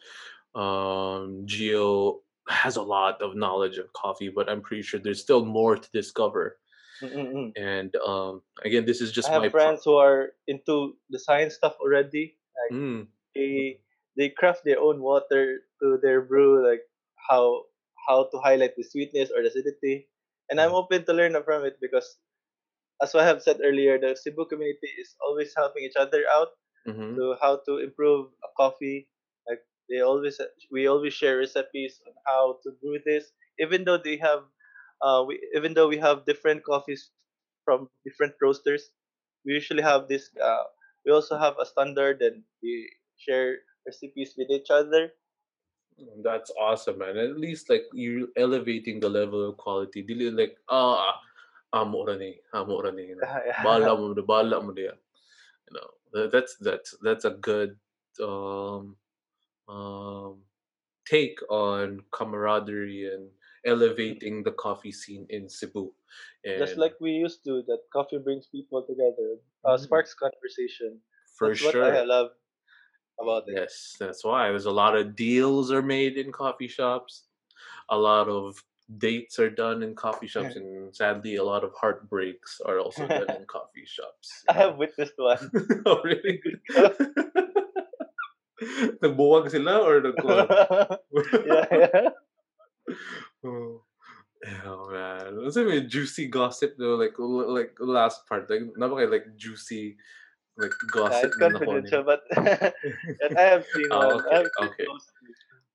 [0.55, 5.45] um, Geo has a lot of knowledge of coffee, but I'm pretty sure there's still
[5.45, 6.57] more to discover.
[7.01, 7.51] Mm-mm.
[7.55, 11.55] And um, again, this is just I have my friends who are into the science
[11.55, 12.37] stuff already.
[12.57, 13.07] Like mm.
[13.35, 13.79] they
[14.17, 16.81] they craft their own water to their brew, like
[17.29, 17.63] how
[18.07, 20.07] how to highlight the sweetness or the acidity.
[20.49, 20.81] And I'm mm.
[20.81, 22.17] open to learn from it because
[23.01, 26.49] as I have said earlier, the Cebu community is always helping each other out
[26.87, 27.15] mm-hmm.
[27.15, 29.07] to how to improve a coffee.
[29.47, 30.39] Like they always,
[30.71, 33.31] we always share recipes on how to brew this.
[33.59, 34.41] Even though they have,
[35.01, 37.09] uh, we even though we have different coffees
[37.65, 38.89] from different roasters,
[39.45, 40.29] we usually have this.
[40.41, 40.63] Uh,
[41.05, 45.13] we also have a standard, and we share recipes with each other.
[46.21, 47.17] That's awesome, man.
[47.17, 50.05] At least like you're elevating the level of quality.
[50.05, 51.17] Like ah,
[51.73, 53.03] ni, amo ra ni.
[53.03, 53.63] You know?
[53.63, 54.73] bala mo, bala.
[54.75, 54.91] You
[55.71, 57.77] know, that's that's that's a good
[58.23, 58.95] um,
[59.67, 60.41] um,
[61.09, 63.29] take on camaraderie and
[63.65, 65.91] elevating the coffee scene in Cebu.
[66.45, 69.79] And Just like we used to, that coffee brings people together, uh, mm.
[69.79, 70.99] sparks conversation.
[71.37, 71.81] For that's sure.
[71.81, 72.29] What I love
[73.19, 73.55] about it.
[73.55, 77.25] Yes, that's why there's a lot of deals are made in coffee shops.
[77.89, 78.55] A lot of
[78.95, 83.29] dates are done in coffee shops, and sadly, a lot of heartbreaks are also done
[83.29, 84.43] in coffee shops.
[84.47, 85.51] I have witnessed one.
[85.85, 86.41] oh, really?
[89.03, 90.47] Nagbuwag sila or nagkuhan?
[91.45, 92.09] yeah, yeah.
[93.45, 93.83] Oh.
[94.65, 96.95] Oh man, what's it juicy gossip though?
[96.95, 99.97] Like like last part, like not okay, like juicy,
[100.57, 101.33] like gossip.
[101.39, 104.25] Yeah, it's confidential, but I have seen oh, one.
[104.25, 104.85] Okay, okay.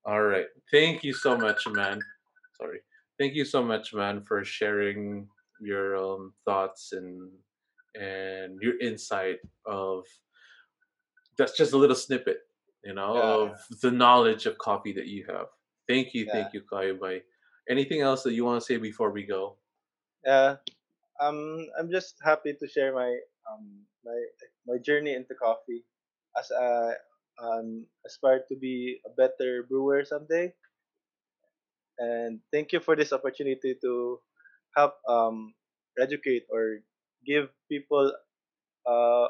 [0.05, 1.99] All right, thank you so much, man.
[3.19, 5.27] Thank you so much, man, for sharing
[5.61, 7.29] your um, thoughts and
[7.95, 9.37] and your insight
[9.67, 10.03] of
[11.37, 12.39] that's just a little snippet,
[12.83, 13.21] you know, yeah.
[13.21, 15.47] of the knowledge of coffee that you have.
[15.87, 16.33] Thank you, yeah.
[16.33, 17.21] thank you, Kayubay.
[17.69, 19.57] Anything else that you want to say before we go?
[20.25, 20.55] Yeah,
[21.21, 23.13] um, I'm just happy to share my
[23.51, 24.17] um my
[24.67, 25.85] my journey into coffee
[26.37, 26.93] as I
[27.41, 30.53] um aspire to be a better brewer someday
[31.99, 34.19] and thank you for this opportunity to
[34.75, 35.53] help um,
[35.99, 36.79] educate or
[37.25, 38.11] give people
[38.85, 39.27] uh,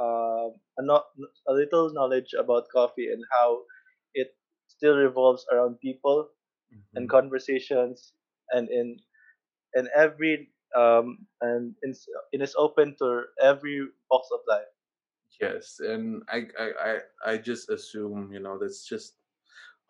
[0.00, 0.48] uh,
[0.78, 1.04] a, no-
[1.48, 3.62] a little knowledge about coffee and how
[4.14, 4.34] it
[4.68, 6.28] still revolves around people
[6.72, 6.96] mm-hmm.
[6.96, 8.12] and conversations
[8.50, 8.96] and in
[9.74, 11.94] in every um, and in,
[12.32, 14.70] it is open to every box of life
[15.40, 16.98] yes and I, I i
[17.32, 19.14] i just assume you know that's just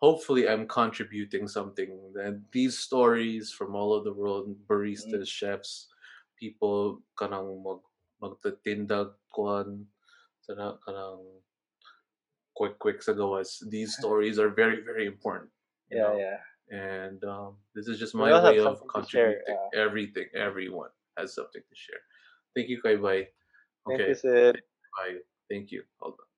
[0.05, 1.89] hopefully I'm contributing something.
[2.13, 5.27] And these stories from all over the world, baristas, mm.
[5.27, 5.89] chefs,
[6.37, 7.81] people kanang mag
[8.21, 9.89] magtatinda kuan
[10.45, 11.25] sana kanang
[12.53, 13.65] quick quick sa gawas.
[13.65, 15.49] These stories are very very important.
[15.89, 16.21] Yeah, know?
[16.21, 16.39] yeah.
[16.69, 19.41] And um, this is just my way of contributing.
[19.45, 19.85] Share.
[19.85, 22.01] Everything, everyone has something to share.
[22.53, 23.29] Thank you, Kai Bye.
[23.85, 23.97] Okay.
[23.97, 24.55] Thank you, Sid.
[24.97, 25.21] Bye.
[25.45, 25.85] Thank you.
[26.01, 26.34] Hold on.